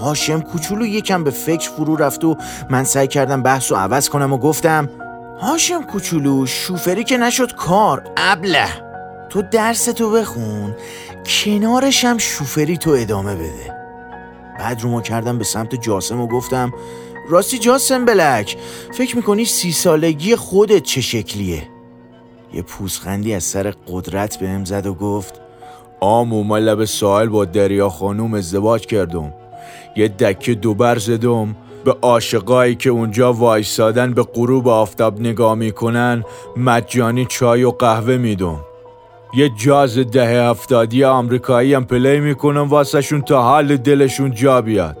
هاشم 0.00 0.40
کوچولو 0.40 0.86
یکم 0.86 1.24
به 1.24 1.30
فکر 1.30 1.70
فرو 1.70 1.96
رفت 1.96 2.24
و 2.24 2.36
من 2.70 2.84
سعی 2.84 3.06
کردم 3.06 3.42
بحث 3.42 3.72
و 3.72 3.76
عوض 3.76 4.08
کنم 4.08 4.32
و 4.32 4.38
گفتم 4.38 4.88
هاشم 5.40 5.82
کوچولو 5.82 6.46
شوفری 6.46 7.04
که 7.04 7.16
نشد 7.16 7.52
کار 7.54 8.02
ابله. 8.16 8.91
تو 9.32 9.42
درس 9.42 9.84
تو 9.84 10.10
بخون 10.10 10.76
کنارش 11.26 12.04
هم 12.04 12.18
شوفری 12.18 12.76
تو 12.76 12.90
ادامه 12.90 13.34
بده. 13.34 13.74
بعد 14.58 14.80
رو 14.80 14.90
ما 14.90 15.00
کردم 15.00 15.38
به 15.38 15.44
سمت 15.44 15.74
جاسم 15.74 16.20
و 16.20 16.26
گفتم 16.26 16.72
راستی 17.28 17.58
جاسم 17.58 18.04
بلک 18.04 18.56
فکر 18.92 19.16
می‌کنی 19.16 19.44
سی 19.44 19.72
سالگی 19.72 20.36
خودت 20.36 20.82
چه 20.82 21.00
شکلیه؟ 21.00 21.62
یه 22.54 22.62
پوزخندی 22.62 23.34
از 23.34 23.44
سر 23.44 23.74
قدرت 23.88 24.38
بهم 24.38 24.64
زد 24.64 24.86
و 24.86 24.94
گفت 24.94 25.40
آمو 26.00 26.42
من 26.42 26.58
لب 26.58 26.84
ساحل 26.84 27.28
با 27.28 27.44
دریا 27.44 27.88
خانوم 27.88 28.34
ازدواج 28.34 28.86
کردم. 28.86 29.34
یه 29.96 30.08
دکه 30.08 30.54
دوبر 30.54 30.98
زدم. 30.98 31.56
به 31.84 31.96
عاشقایی 32.02 32.74
که 32.74 32.90
اونجا 32.90 33.32
وایسادن 33.32 34.14
به 34.14 34.22
غروب 34.22 34.68
آفتاب 34.68 35.20
نگاه 35.20 35.54
می‌کنن 35.54 36.24
مجانی 36.56 37.26
چای 37.26 37.64
و 37.64 37.70
قهوه 37.70 38.16
میدم. 38.16 38.60
یه 39.34 39.48
جاز 39.48 39.98
ده 39.98 40.48
هفتادی 40.50 41.04
آمریکایی 41.04 41.74
هم 41.74 41.84
پلی 41.84 42.20
می‌کنم 42.20 42.68
واسهشون 42.68 43.22
تا 43.22 43.42
حال 43.42 43.76
دلشون 43.76 44.34
جا 44.34 44.62
بیاد 44.62 44.96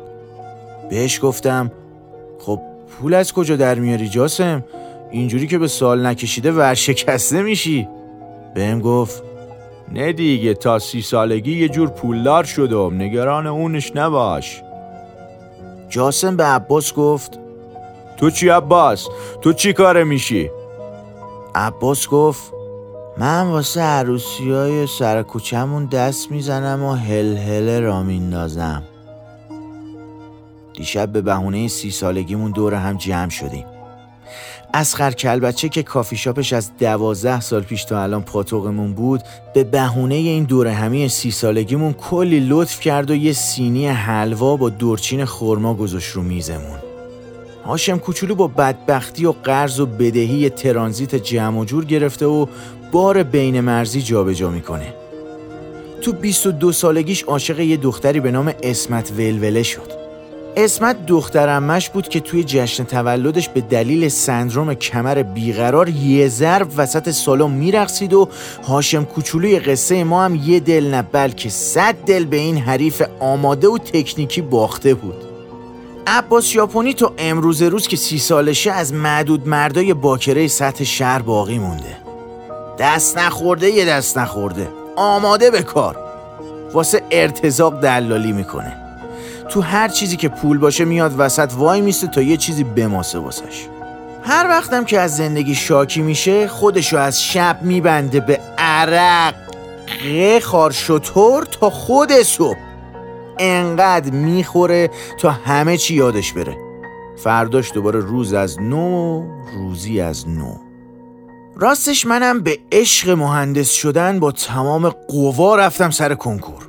بهش 0.90 1.20
گفتم 1.22 1.70
خب 2.38 2.60
پول 2.88 3.14
از 3.14 3.32
کجا 3.32 3.56
در 3.56 3.74
میاری 3.74 4.08
جاسم 4.08 4.64
اینجوری 5.10 5.46
که 5.46 5.58
به 5.58 5.68
سال 5.68 6.06
نکشیده 6.06 6.52
ورشکسته 6.52 7.42
میشی 7.42 7.88
بهم 8.54 8.80
گفت 8.80 9.22
نه 9.92 10.12
دیگه 10.12 10.54
تا 10.54 10.78
سی 10.78 11.02
سالگی 11.02 11.58
یه 11.58 11.68
جور 11.68 11.88
پولدار 11.88 12.44
شدم 12.44 13.02
نگران 13.02 13.46
اونش 13.46 13.92
نباش 13.96 14.62
جاسم 15.88 16.36
به 16.36 16.44
عباس 16.44 16.94
گفت 16.94 17.38
تو 18.16 18.30
چی 18.30 18.48
عباس؟ 18.48 19.08
تو 19.40 19.52
چی 19.52 19.72
کاره 19.72 20.04
میشی؟ 20.04 20.50
عباس 21.54 22.08
گفت 22.08 22.51
من 23.16 23.42
واسه 23.42 23.80
عروسی 23.80 24.50
های 24.50 24.86
سر 24.86 25.22
کوچمون 25.22 25.86
دست 25.86 26.30
می‌زنم 26.30 26.82
و 26.82 26.92
هل 26.92 27.36
هل 27.36 27.80
را 27.80 28.02
میندازم. 28.02 28.82
دیشب 30.74 31.08
به 31.08 31.20
بهونه 31.20 31.68
سی 31.68 31.90
سالگیمون 31.90 32.50
دور 32.50 32.74
هم 32.74 32.96
جمع 32.96 33.30
شدیم. 33.30 33.64
اسخر 34.74 35.10
کلبچه 35.10 35.68
که 35.68 35.82
کافی 35.82 36.16
شاپش 36.16 36.52
از 36.52 36.70
دوازده 36.78 37.40
سال 37.40 37.62
پیش 37.62 37.84
تا 37.84 38.02
الان 38.02 38.22
پاتوقمون 38.22 38.92
بود 38.92 39.22
به 39.54 39.64
بهونه 39.64 40.14
این 40.14 40.44
دور 40.44 40.66
همی 40.66 41.08
سی 41.08 41.30
سالگیمون 41.30 41.92
کلی 41.92 42.40
لطف 42.40 42.80
کرد 42.80 43.10
و 43.10 43.14
یه 43.14 43.32
سینی 43.32 43.88
حلوا 43.88 44.56
با 44.56 44.68
دورچین 44.68 45.24
خورما 45.24 45.74
گذاشت 45.74 46.10
رو 46.10 46.22
میزمون. 46.22 46.78
هاشم 47.64 47.98
کوچولو 47.98 48.34
با 48.34 48.48
بدبختی 48.48 49.26
و 49.26 49.32
قرض 49.32 49.80
و 49.80 49.86
بدهی 49.86 50.50
ترانزیت 50.50 51.14
جمع 51.14 51.60
و 51.60 51.64
جور 51.64 51.84
گرفته 51.84 52.26
و 52.26 52.46
بار 52.92 53.22
بین 53.22 53.60
مرزی 53.60 54.02
جابجا 54.02 54.50
می‌کنه. 54.50 54.94
تو 56.02 56.12
22 56.12 56.72
سالگیش 56.72 57.22
عاشق 57.22 57.60
یه 57.60 57.76
دختری 57.76 58.20
به 58.20 58.30
نام 58.30 58.52
اسمت 58.62 59.12
ولوله 59.16 59.62
شد. 59.62 59.92
اسمت 60.56 61.06
دخترمش 61.06 61.90
بود 61.90 62.08
که 62.08 62.20
توی 62.20 62.44
جشن 62.44 62.84
تولدش 62.84 63.48
به 63.48 63.60
دلیل 63.60 64.08
سندروم 64.08 64.74
کمر 64.74 65.22
بیقرار 65.22 65.88
یه 65.88 66.28
ضرب 66.28 66.68
وسط 66.76 67.10
سالن 67.10 67.50
میرقصید 67.50 68.14
و 68.14 68.28
هاشم 68.68 69.04
کوچولوی 69.04 69.58
قصه 69.58 70.04
ما 70.04 70.24
هم 70.24 70.34
یه 70.34 70.60
دل 70.60 70.90
نه 70.90 71.02
بلکه 71.02 71.48
صد 71.48 71.94
دل 71.94 72.24
به 72.24 72.36
این 72.36 72.56
حریف 72.56 73.02
آماده 73.20 73.68
و 73.68 73.78
تکنیکی 73.78 74.40
باخته 74.40 74.94
بود. 74.94 75.24
عباس 76.06 76.54
یاپونی 76.54 76.94
تو 76.94 77.12
امروز 77.18 77.62
روز 77.62 77.88
که 77.88 77.96
سی 77.96 78.18
سالشه 78.18 78.70
از 78.70 78.92
معدود 78.92 79.48
مردای 79.48 79.94
باکره 79.94 80.48
سطح 80.48 80.84
شهر 80.84 81.22
باقی 81.22 81.58
مونده. 81.58 82.01
دست 82.78 83.18
نخورده 83.18 83.70
یه 83.70 83.84
دست 83.84 84.18
نخورده. 84.18 84.68
آماده 84.96 85.50
به 85.50 85.62
کار. 85.62 85.96
واسه 86.72 87.02
ارتزاق 87.10 87.80
دلالی 87.80 88.32
می‌کنه. 88.32 88.76
تو 89.48 89.60
هر 89.60 89.88
چیزی 89.88 90.16
که 90.16 90.28
پول 90.28 90.58
باشه 90.58 90.84
میاد 90.84 91.14
وسط 91.18 91.52
وای 91.56 91.80
میسته 91.80 92.06
تا 92.06 92.22
یه 92.22 92.36
چیزی 92.36 92.64
بماسه 92.64 93.18
واسش. 93.18 93.66
هر 94.22 94.48
وقتم 94.48 94.84
که 94.84 95.00
از 95.00 95.16
زندگی 95.16 95.54
شاکی 95.54 96.02
میشه 96.02 96.48
خودشو 96.48 96.96
از 96.96 97.22
شب 97.22 97.58
میبنده 97.62 98.20
به 98.20 98.40
عرق. 98.58 99.34
خار 100.42 100.70
شطور 100.70 101.44
تا 101.44 101.70
خود 101.70 102.12
صبح. 102.12 102.58
انقدر 103.38 104.10
می‌خوره 104.10 104.90
تا 105.18 105.30
همه 105.30 105.76
چی 105.76 105.94
یادش 105.94 106.32
بره. 106.32 106.56
فرداش 107.16 107.72
دوباره 107.72 108.00
روز 108.00 108.32
از 108.32 108.60
نو 108.60 109.24
روزی 109.56 110.00
از 110.00 110.28
نو. 110.28 110.71
راستش 111.56 112.06
منم 112.06 112.42
به 112.42 112.58
عشق 112.72 113.10
مهندس 113.10 113.70
شدن 113.70 114.20
با 114.20 114.32
تمام 114.32 114.88
قوا 114.88 115.56
رفتم 115.56 115.90
سر 115.90 116.14
کنکور. 116.14 116.68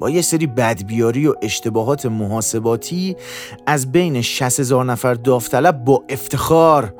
با 0.00 0.10
یه 0.10 0.22
سری 0.22 0.46
بدبیاری 0.46 1.26
و 1.26 1.34
اشتباهات 1.42 2.06
محاسباتی 2.06 3.16
از 3.66 3.92
بین 3.92 4.22
60 4.22 4.60
هزار 4.60 4.84
نفر 4.84 5.14
داوطلب 5.14 5.84
با 5.84 6.04
افتخار 6.08 6.94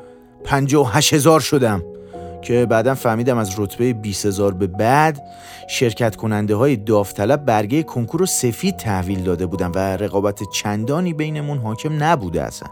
58 0.44 1.14
هزار 1.14 1.40
شدم 1.40 1.82
که 2.42 2.66
بعدا 2.66 2.94
فهمیدم 2.94 3.38
از 3.38 3.58
رتبه 3.58 3.92
20 3.92 4.26
هزار 4.26 4.54
به 4.54 4.66
بعد 4.66 5.22
شرکت 5.68 6.16
کننده 6.16 6.54
های 6.54 6.76
داوطلب 6.76 7.44
برگه 7.44 7.82
کنکور 7.82 8.20
رو 8.20 8.26
سفید 8.26 8.76
تحویل 8.76 9.22
داده 9.22 9.46
بودن 9.46 9.70
و 9.74 9.78
رقابت 9.78 10.42
چندانی 10.52 11.12
بینمون 11.14 11.58
حاکم 11.58 12.04
نبوده 12.04 12.42
اصلا. 12.42 12.68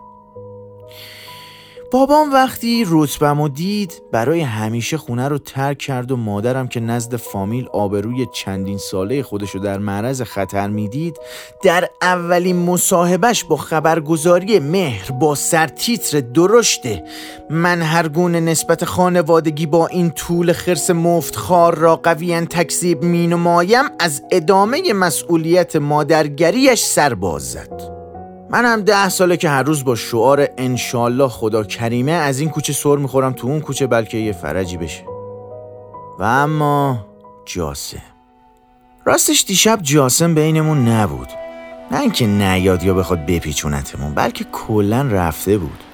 بابام 1.90 2.32
وقتی 2.32 2.84
رتبم 2.88 3.48
دید 3.48 4.02
برای 4.12 4.40
همیشه 4.40 4.96
خونه 4.96 5.28
رو 5.28 5.38
ترک 5.38 5.78
کرد 5.78 6.10
و 6.10 6.16
مادرم 6.16 6.68
که 6.68 6.80
نزد 6.80 7.16
فامیل 7.16 7.68
آبروی 7.72 8.26
چندین 8.32 8.78
ساله 8.78 9.22
خودشو 9.22 9.58
در 9.58 9.78
معرض 9.78 10.22
خطر 10.22 10.68
می‌دید 10.68 11.16
در 11.62 11.88
اولین 12.02 12.56
مصاحبش 12.56 13.44
با 13.44 13.56
خبرگزاری 13.56 14.58
مهر 14.58 15.12
با 15.12 15.34
سرتیتر 15.34 16.20
درشته 16.20 17.04
من 17.50 17.82
هر 17.82 18.08
گونه 18.08 18.40
نسبت 18.40 18.84
خانوادگی 18.84 19.66
با 19.66 19.86
این 19.86 20.10
طول 20.10 20.52
خرس 20.52 20.90
مفتخار 20.90 21.74
را 21.74 21.96
قویا 21.96 22.44
تکذیب 22.44 23.04
مینمایم 23.04 23.84
از 24.00 24.22
ادامه 24.30 24.92
مسئولیت 24.92 25.76
مادرگریش 25.76 26.84
سرباز 26.84 27.42
زد 27.42 27.97
منم 28.50 28.82
ده 28.82 29.08
ساله 29.08 29.36
که 29.36 29.48
هر 29.48 29.62
روز 29.62 29.84
با 29.84 29.94
شعار 29.94 30.48
انشالله 30.58 31.28
خدا 31.28 31.64
کریمه 31.64 32.12
از 32.12 32.40
این 32.40 32.50
کوچه 32.50 32.72
سر 32.72 32.96
می‌خورم 32.96 33.32
تو 33.32 33.46
اون 33.46 33.60
کوچه 33.60 33.86
بلکه 33.86 34.18
یه 34.18 34.32
فرجی 34.32 34.76
بشه. 34.76 35.04
و 36.18 36.22
اما 36.22 37.06
جاسم. 37.46 38.02
راستش 39.04 39.44
دیشب 39.48 39.78
جاسم 39.82 40.34
بینمون 40.34 40.88
نبود. 40.88 41.28
نه 41.90 42.00
اینکه 42.00 42.26
نیاد 42.26 42.82
یا 42.82 42.94
بخواد 42.94 43.26
بپیچونتمون 43.26 44.14
بلکه 44.14 44.44
کلا 44.52 45.02
رفته 45.02 45.58
بود. 45.58 45.84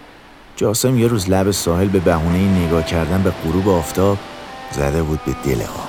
جاسم 0.57 0.99
یه 0.99 1.07
روز 1.07 1.31
لب 1.31 1.51
ساحل 1.51 1.89
به 1.89 1.99
بهونه 1.99 2.67
نگاه 2.67 2.83
کردن 2.83 3.23
به 3.23 3.31
غروب 3.31 3.69
آفتاب 3.69 4.19
زده 4.73 5.03
بود 5.03 5.21
به 5.27 5.33
دل 5.45 5.61
ها 5.61 5.85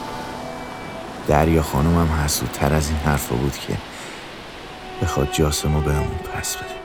دریا 1.28 1.62
خانوم 1.62 1.95
هم 1.95 2.23
حسودتر 2.23 2.73
از 2.73 2.89
این 2.89 2.97
حرفا 2.97 3.36
بود 3.36 3.54
که 3.67 3.73
بخواد 5.01 5.31
جاسمو 5.31 5.81
بهمون 5.81 6.19
پس 6.34 6.55
بده. 6.58 6.85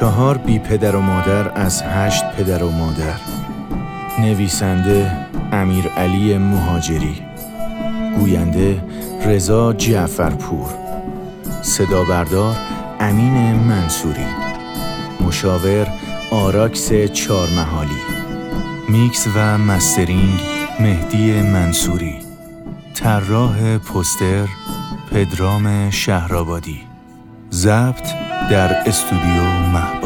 چهار 0.00 0.38
بی 0.38 0.58
پدر 0.58 0.96
و 0.96 1.00
مادر 1.00 1.50
از 1.54 1.82
هشت 1.82 2.24
پدر 2.24 2.62
و 2.62 2.70
مادر. 2.70 3.20
نویسنده 4.18 5.16
امیر 5.52 5.88
علی 5.88 6.38
مهاجری. 6.38 7.22
گوینده 8.18 8.84
رضا 9.26 9.72
جعفرپور. 9.72 10.70
صدا 11.62 12.04
بردار 12.04 12.56
امین 13.00 13.54
منصوری. 13.54 14.26
مشاور 15.20 15.86
آراکس 16.30 16.92
چارمحالی 16.92 18.00
میکس 18.88 19.26
و 19.34 19.58
مسترینگ 19.58 20.40
مهدی 20.80 21.42
منصوری. 21.42 22.16
طراح 22.94 23.78
پوستر 23.78 24.48
پدرام 25.12 25.90
شهرآبادی. 25.90 26.80
ضبط 27.52 28.27
در 28.50 28.88
استودیو 28.88 29.42
محبا 29.72 29.97